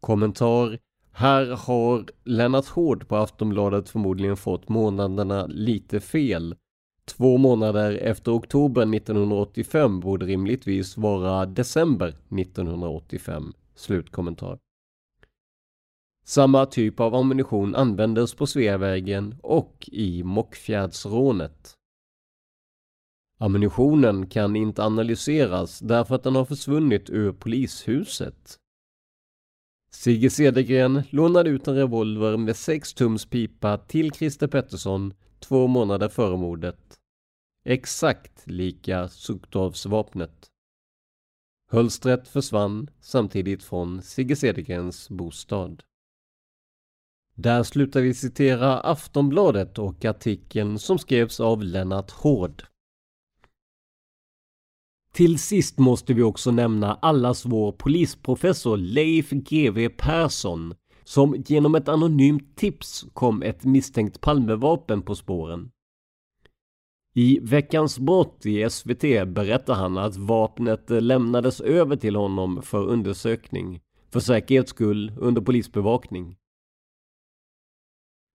Kommentar 0.00 0.78
här 1.12 1.46
har 1.46 2.06
Lennart 2.24 2.66
Hård 2.66 3.08
på 3.08 3.16
Aftonbladet 3.16 3.88
förmodligen 3.88 4.36
fått 4.36 4.68
månaderna 4.68 5.46
lite 5.46 6.00
fel. 6.00 6.54
Två 7.04 7.38
månader 7.38 7.92
efter 7.92 8.36
oktober 8.36 8.94
1985 8.96 10.00
borde 10.00 10.26
rimligtvis 10.26 10.96
vara 10.96 11.46
december 11.46 12.08
1985. 12.08 13.52
Slutkommentar. 13.74 14.58
Samma 16.24 16.66
typ 16.66 17.00
av 17.00 17.14
ammunition 17.14 17.74
användes 17.74 18.34
på 18.34 18.46
Sveavägen 18.46 19.34
och 19.42 19.88
i 19.92 20.22
Mockfjärdsrånet. 20.22 21.77
Ammunitionen 23.38 24.26
kan 24.26 24.56
inte 24.56 24.84
analyseras 24.84 25.78
därför 25.78 26.14
att 26.14 26.22
den 26.22 26.34
har 26.34 26.44
försvunnit 26.44 27.10
ur 27.10 27.32
polishuset. 27.32 28.58
Sigge 29.90 30.30
Cedergren 30.30 31.02
lånade 31.10 31.50
ut 31.50 31.68
en 31.68 31.74
revolver 31.74 32.36
med 32.36 32.56
6 32.56 32.94
tums 32.94 33.26
pipa 33.26 33.78
till 33.78 34.12
Christer 34.12 34.46
Pettersson 34.46 35.14
två 35.40 35.66
månader 35.66 36.08
före 36.08 36.36
mordet. 36.36 36.98
Exakt 37.64 38.46
lika 38.46 39.08
Suktovsvapnet. 39.08 40.46
Hölstret 41.70 42.28
försvann 42.28 42.90
samtidigt 43.00 43.62
från 43.62 44.02
Sigge 44.02 44.36
Cedergrens 44.36 45.08
bostad. 45.08 45.82
Där 47.34 47.62
slutar 47.62 48.00
vi 48.00 48.14
citera 48.14 48.80
Aftonbladet 48.80 49.78
och 49.78 50.04
artikeln 50.04 50.78
som 50.78 50.98
skrevs 50.98 51.40
av 51.40 51.62
Lennart 51.62 52.10
Hård. 52.10 52.62
Till 55.12 55.38
sist 55.38 55.78
måste 55.78 56.14
vi 56.14 56.22
också 56.22 56.50
nämna 56.50 56.94
allas 56.94 57.46
vår 57.46 57.72
polisprofessor 57.72 58.76
Leif 58.76 59.30
GW 59.30 59.88
Persson 59.88 60.74
som 61.04 61.44
genom 61.46 61.74
ett 61.74 61.88
anonymt 61.88 62.56
tips 62.56 63.06
kom 63.12 63.42
ett 63.42 63.64
misstänkt 63.64 64.20
Palmevapen 64.20 65.02
på 65.02 65.14
spåren. 65.14 65.70
I 67.14 67.38
Veckans 67.42 67.98
brott 67.98 68.46
i 68.46 68.70
SVT 68.70 69.02
berättar 69.26 69.74
han 69.74 69.98
att 69.98 70.16
vapnet 70.16 70.90
lämnades 70.90 71.60
över 71.60 71.96
till 71.96 72.16
honom 72.16 72.62
för 72.62 72.86
undersökning, 72.86 73.80
för 74.10 74.20
säkerhets 74.20 74.70
skull 74.70 75.12
under 75.16 75.42
polisbevakning. 75.42 76.36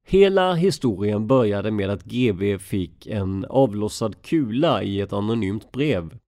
Hela 0.07 0.53
historien 0.53 1.28
började 1.28 1.71
med 1.71 1.89
att 1.89 2.03
GV 2.03 2.57
fick 2.57 3.07
en 3.07 3.45
avlossad 3.45 4.21
kula 4.21 4.84
i 4.84 5.01
ett 5.01 5.13
anonymt 5.13 5.71
brev. 5.71 6.19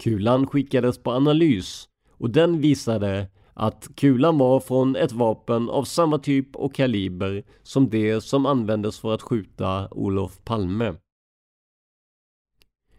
Kulan 0.00 0.46
skickades 0.46 0.98
på 0.98 1.12
analys 1.12 1.88
och 2.18 2.30
den 2.30 2.60
visade 2.60 3.28
att 3.54 3.88
kulan 3.94 4.38
var 4.38 4.60
från 4.60 4.96
ett 4.96 5.12
vapen 5.12 5.70
av 5.70 5.84
samma 5.84 6.18
typ 6.18 6.56
och 6.56 6.74
kaliber 6.74 7.44
som 7.62 7.90
det 7.90 8.20
som 8.20 8.46
användes 8.46 8.98
för 8.98 9.14
att 9.14 9.22
skjuta 9.22 9.88
Olof 9.90 10.44
Palme. 10.44 10.94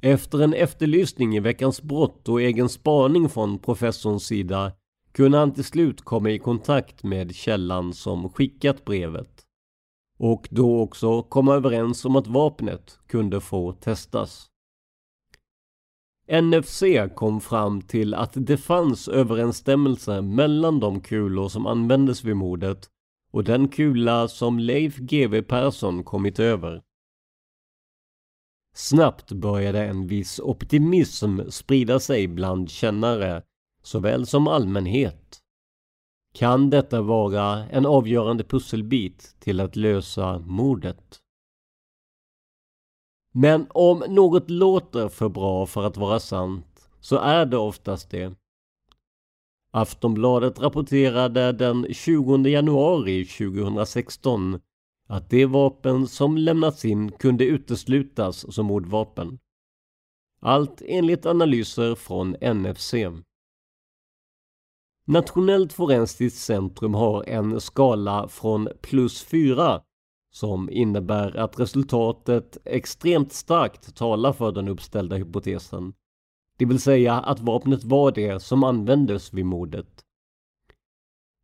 Efter 0.01 0.41
en 0.41 0.53
efterlysning 0.53 1.35
i 1.35 1.39
Veckans 1.39 1.81
brott 1.81 2.29
och 2.29 2.41
egen 2.41 2.69
spaning 2.69 3.29
från 3.29 3.59
professorns 3.59 4.25
sida 4.25 4.71
kunde 5.11 5.37
han 5.37 5.53
till 5.53 5.63
slut 5.63 6.01
komma 6.01 6.29
i 6.29 6.39
kontakt 6.39 7.03
med 7.03 7.35
källan 7.35 7.93
som 7.93 8.29
skickat 8.29 8.85
brevet. 8.85 9.41
Och 10.17 10.47
då 10.51 10.81
också 10.81 11.21
komma 11.21 11.55
överens 11.55 12.05
om 12.05 12.15
att 12.15 12.27
vapnet 12.27 12.99
kunde 13.07 13.41
få 13.41 13.71
testas. 13.73 14.50
NFC 16.27 16.83
kom 17.15 17.41
fram 17.41 17.81
till 17.81 18.13
att 18.13 18.31
det 18.35 18.57
fanns 18.57 19.07
överensstämmelse 19.07 20.21
mellan 20.21 20.79
de 20.79 21.01
kulor 21.01 21.49
som 21.49 21.67
användes 21.67 22.23
vid 22.23 22.35
mordet 22.35 22.89
och 23.31 23.43
den 23.43 23.67
kula 23.67 24.27
som 24.27 24.59
Leif 24.59 24.97
GW 24.97 25.41
Persson 25.41 26.03
kommit 26.03 26.39
över. 26.39 26.81
Snabbt 28.73 29.31
började 29.31 29.85
en 29.85 30.07
viss 30.07 30.39
optimism 30.39 31.39
sprida 31.49 31.99
sig 31.99 32.27
bland 32.27 32.69
kännare 32.69 33.43
såväl 33.83 34.25
som 34.27 34.47
allmänhet. 34.47 35.39
Kan 36.33 36.69
detta 36.69 37.01
vara 37.01 37.69
en 37.69 37.85
avgörande 37.85 38.43
pusselbit 38.43 39.35
till 39.39 39.59
att 39.59 39.75
lösa 39.75 40.39
mordet? 40.39 41.20
Men 43.31 43.67
om 43.69 44.03
något 44.09 44.49
låter 44.49 45.09
för 45.09 45.29
bra 45.29 45.65
för 45.65 45.83
att 45.83 45.97
vara 45.97 46.19
sant 46.19 46.89
så 46.99 47.17
är 47.17 47.45
det 47.45 47.57
oftast 47.57 48.09
det. 48.09 48.35
Aftonbladet 49.73 50.59
rapporterade 50.59 51.51
den 51.51 51.93
20 51.93 52.37
januari 52.37 53.25
2016 53.25 54.59
att 55.07 55.29
det 55.29 55.45
vapen 55.45 56.07
som 56.07 56.37
lämnats 56.37 56.85
in 56.85 57.11
kunde 57.11 57.45
uteslutas 57.45 58.55
som 58.55 58.65
mordvapen. 58.65 59.39
Allt 60.41 60.81
enligt 60.85 61.25
analyser 61.25 61.95
från 61.95 62.29
NFC. 62.31 62.93
Nationellt 65.05 65.73
forensiskt 65.73 66.39
centrum 66.39 66.93
har 66.93 67.23
en 67.23 67.61
skala 67.61 68.27
från 68.27 68.69
plus 68.81 69.23
4 69.23 69.81
som 70.31 70.69
innebär 70.69 71.37
att 71.37 71.59
resultatet 71.59 72.57
extremt 72.65 73.33
starkt 73.33 73.95
talar 73.95 74.33
för 74.33 74.51
den 74.51 74.67
uppställda 74.67 75.15
hypotesen. 75.15 75.93
Det 76.57 76.65
vill 76.65 76.79
säga 76.79 77.13
att 77.13 77.39
vapnet 77.39 77.83
var 77.83 78.11
det 78.11 78.39
som 78.39 78.63
användes 78.63 79.33
vid 79.33 79.45
mordet. 79.45 80.05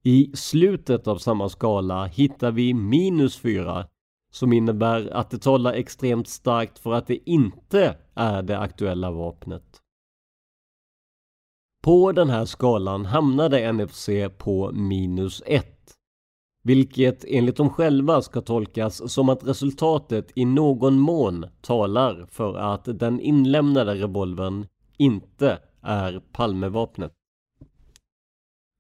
I 0.03 0.31
slutet 0.35 1.07
av 1.07 1.17
samma 1.17 1.49
skala 1.49 2.05
hittar 2.05 2.51
vi 2.51 2.73
minus 2.73 3.38
4 3.38 3.88
som 4.31 4.53
innebär 4.53 5.09
att 5.13 5.29
det 5.29 5.38
talar 5.38 5.73
extremt 5.73 6.27
starkt 6.27 6.79
för 6.79 6.93
att 6.93 7.07
det 7.07 7.29
inte 7.29 7.97
är 8.13 8.43
det 8.43 8.59
aktuella 8.59 9.11
vapnet. 9.11 9.81
På 11.83 12.11
den 12.11 12.29
här 12.29 12.45
skalan 12.45 13.05
hamnade 13.05 13.71
NFC 13.71 14.09
på 14.38 14.71
minus 14.71 15.43
1 15.45 15.76
vilket 16.68 17.26
enligt 17.28 17.55
dem 17.55 17.70
själva 17.70 18.22
ska 18.22 18.41
tolkas 18.41 19.11
som 19.13 19.30
att 19.30 19.47
resultatet 19.47 20.32
i 20.36 20.45
någon 20.45 20.99
mån 20.99 21.45
talar 21.61 22.28
för 22.32 22.55
att 22.55 22.99
den 22.99 23.20
inlämnade 23.20 23.95
revolvern 23.95 24.68
inte 24.97 25.59
är 25.82 26.20
Palmevapnet. 26.32 27.13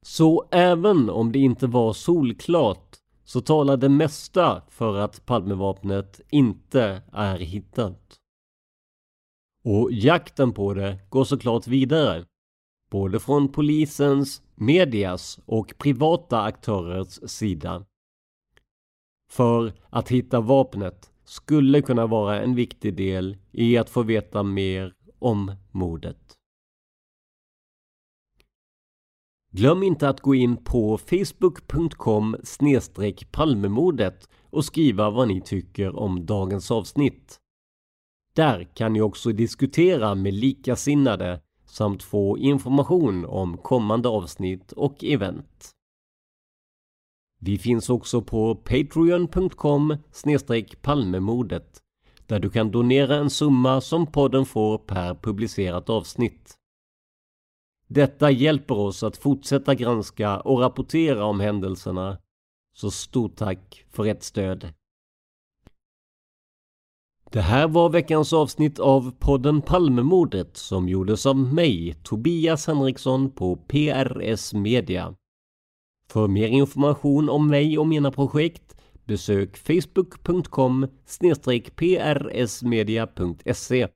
Så 0.05 0.47
även 0.51 1.09
om 1.09 1.31
det 1.31 1.39
inte 1.39 1.67
var 1.67 1.93
solklart 1.93 2.95
så 3.23 3.41
talar 3.41 3.77
det 3.77 3.89
mesta 3.89 4.61
för 4.69 4.97
att 4.97 5.25
Palmevapnet 5.25 6.21
inte 6.29 7.01
är 7.11 7.37
hittat. 7.37 8.15
Och 9.63 9.91
jakten 9.91 10.53
på 10.53 10.73
det 10.73 10.99
går 11.09 11.23
såklart 11.23 11.67
vidare. 11.67 12.25
Både 12.89 13.19
från 13.19 13.51
polisens, 13.51 14.41
medias 14.55 15.39
och 15.45 15.73
privata 15.77 16.41
aktörers 16.41 17.29
sida. 17.29 17.85
För 19.31 19.73
att 19.89 20.09
hitta 20.09 20.41
vapnet 20.41 21.11
skulle 21.25 21.81
kunna 21.81 22.07
vara 22.07 22.41
en 22.41 22.55
viktig 22.55 22.95
del 22.95 23.37
i 23.51 23.77
att 23.77 23.89
få 23.89 24.03
veta 24.03 24.43
mer 24.43 24.93
om 25.19 25.55
mordet. 25.71 26.37
Glöm 29.51 29.83
inte 29.83 30.09
att 30.09 30.21
gå 30.21 30.35
in 30.35 30.63
på 30.63 30.97
facebook.com 30.97 32.37
palmemordet 33.31 34.29
och 34.49 34.65
skriva 34.65 35.09
vad 35.09 35.27
ni 35.27 35.41
tycker 35.41 35.95
om 35.95 36.25
dagens 36.25 36.71
avsnitt. 36.71 37.39
Där 38.33 38.63
kan 38.63 38.93
ni 38.93 39.01
också 39.01 39.31
diskutera 39.31 40.15
med 40.15 40.33
likasinnade 40.33 41.41
samt 41.67 42.03
få 42.03 42.37
information 42.37 43.25
om 43.25 43.57
kommande 43.57 44.09
avsnitt 44.09 44.71
och 44.71 45.03
event. 45.03 45.71
Vi 47.39 47.57
finns 47.57 47.89
också 47.89 48.21
på 48.21 48.55
patreon.com 48.55 49.97
palmemordet 50.81 51.81
där 52.25 52.39
du 52.39 52.49
kan 52.49 52.71
donera 52.71 53.15
en 53.15 53.29
summa 53.29 53.81
som 53.81 54.07
podden 54.07 54.45
får 54.45 54.77
per 54.77 55.15
publicerat 55.15 55.89
avsnitt. 55.89 56.53
Detta 57.87 58.31
hjälper 58.31 58.77
oss 58.77 59.03
att 59.03 59.17
fortsätta 59.17 59.75
granska 59.75 60.39
och 60.39 60.59
rapportera 60.59 61.25
om 61.25 61.39
händelserna. 61.39 62.17
Så 62.73 62.91
stort 62.91 63.35
tack 63.35 63.85
för 63.89 64.05
ert 64.05 64.23
stöd! 64.23 64.73
Det 67.31 67.41
här 67.41 67.67
var 67.67 67.89
veckans 67.89 68.33
avsnitt 68.33 68.79
av 68.79 69.11
podden 69.19 69.61
Palmemordet 69.61 70.57
som 70.57 70.89
gjordes 70.89 71.25
av 71.25 71.37
mig, 71.37 71.95
Tobias 72.03 72.67
Henriksson 72.67 73.31
på 73.31 73.55
PRS 73.55 74.53
Media. 74.53 75.15
För 76.09 76.27
mer 76.27 76.47
information 76.47 77.29
om 77.29 77.47
mig 77.47 77.77
och 77.77 77.87
mina 77.87 78.11
projekt 78.11 78.75
besök 79.05 79.57
facebook.com 79.57 80.87
prsmedia.se 82.29 83.87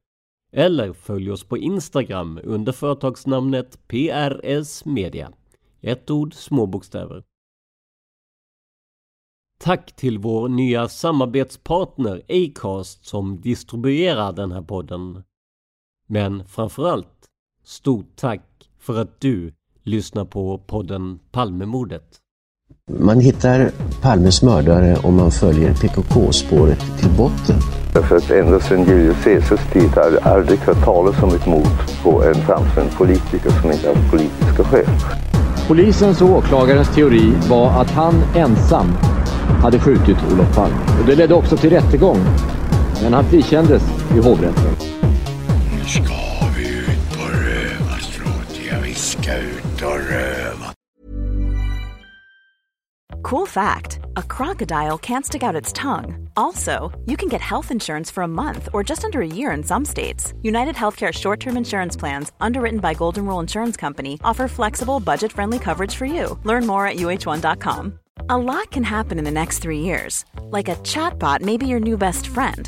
eller 0.54 0.94
följ 0.94 1.32
oss 1.32 1.44
på 1.44 1.58
Instagram 1.58 2.40
under 2.44 2.72
företagsnamnet 2.72 3.88
PRS 3.88 4.86
Media. 4.86 5.32
Ett 5.82 6.10
ord, 6.10 6.34
små 6.34 6.66
bokstäver. 6.66 7.24
Tack 9.64 9.96
till 9.96 10.18
vår 10.18 10.50
nya 10.50 10.88
samarbetspartner 10.88 12.22
Acast 12.30 13.06
som 13.06 13.42
distribuerar 13.42 14.32
den 14.34 14.52
här 14.52 14.62
podden. 14.62 15.24
Men 16.08 16.46
framförallt, 16.46 17.08
stort 17.66 18.16
tack 18.16 18.42
för 18.80 19.02
att 19.02 19.22
du 19.22 19.54
lyssnar 19.84 20.26
på 20.26 20.58
podden 20.58 21.20
Palmemordet. 21.32 22.04
Man 23.00 23.20
hittar 23.20 23.72
Palmes 24.02 24.44
mördare 24.44 24.98
om 25.04 25.16
man 25.16 25.32
följer 25.32 25.74
PKK-spåret 25.74 27.00
till 27.00 27.18
botten. 27.18 27.60
Därför 27.94 28.16
att 28.16 28.32
ända 28.32 28.60
sedan 28.60 28.86
Julius 28.86 29.24
Caesars 29.24 29.74
tid 29.74 29.90
har 29.90 30.34
aldrig 30.34 30.60
hört 30.60 30.84
talas 30.86 31.24
om 31.24 31.30
ett 31.30 31.48
mord 31.48 32.04
på 32.04 32.24
en 32.24 32.36
framstående 32.36 32.94
politiker 32.98 33.50
som 33.62 33.72
inte 33.72 33.88
haft 33.88 34.12
politiska 34.12 34.64
skäl. 34.64 34.88
Polisens 35.72 36.22
och 36.22 36.30
åklagarens 36.30 36.96
teori 36.96 37.34
var 37.50 37.82
att 37.82 37.92
han 37.92 38.24
ensam 38.36 38.88
hade 39.62 39.80
skjutit 39.80 40.18
Olof 40.34 40.56
Palme. 40.56 40.76
Och 41.00 41.06
det 41.06 41.16
ledde 41.16 41.34
också 41.34 41.58
till 41.58 41.70
rättegång. 41.70 42.18
Men 43.04 43.14
han 43.14 43.24
frikändes 43.24 43.84
i 44.16 44.20
hovrätten. 44.20 44.76
Nu 45.72 45.86
ska 45.86 46.14
vi 46.58 46.68
ut 46.68 47.18
på 47.18 47.24
rövarstråt. 47.24 48.60
Ja, 48.70 48.76
vi 48.84 48.94
ska 48.94 49.38
ut 49.38 49.82
och 49.82 50.00
röva. 50.10 50.74
Cool 53.24 53.48
fact 53.48 54.00
a 54.16 54.22
crocodile 54.30 54.98
can't 54.98 55.24
stick 55.24 55.44
out 55.44 55.62
its 55.62 55.74
tongue. 55.74 56.31
Also, 56.42 56.92
you 57.06 57.18
can 57.18 57.30
get 57.30 57.40
health 57.40 57.70
insurance 57.70 58.10
for 58.10 58.24
a 58.24 58.28
month 58.42 58.68
or 58.74 58.84
just 58.84 59.06
under 59.06 59.22
a 59.22 59.36
year 59.40 59.52
in 59.52 59.64
some 59.64 59.86
states. 59.86 60.34
United 60.42 60.74
Healthcare 60.74 61.14
short 61.14 61.40
term 61.40 61.56
insurance 61.56 61.96
plans, 61.96 62.32
underwritten 62.42 62.80
by 62.80 62.96
Golden 62.96 63.28
Rule 63.28 63.40
Insurance 63.40 63.78
Company, 63.78 64.20
offer 64.24 64.48
flexible, 64.48 65.00
budget 65.00 65.32
friendly 65.32 65.60
coverage 65.60 65.94
for 65.94 66.08
you. 66.08 66.40
Learn 66.44 66.66
more 66.66 66.88
at 66.88 66.98
uh1.com. 66.98 68.00
A 68.30 68.38
lot 68.38 68.72
can 68.72 68.84
happen 68.84 69.20
in 69.20 69.24
the 69.24 69.40
next 69.42 69.60
three 69.60 69.82
years. 69.82 70.26
Like 70.50 70.68
a 70.68 70.76
chatbot 70.78 71.42
may 71.42 71.58
be 71.58 71.68
your 71.68 71.80
new 71.80 71.98
best 71.98 72.26
friend. 72.26 72.68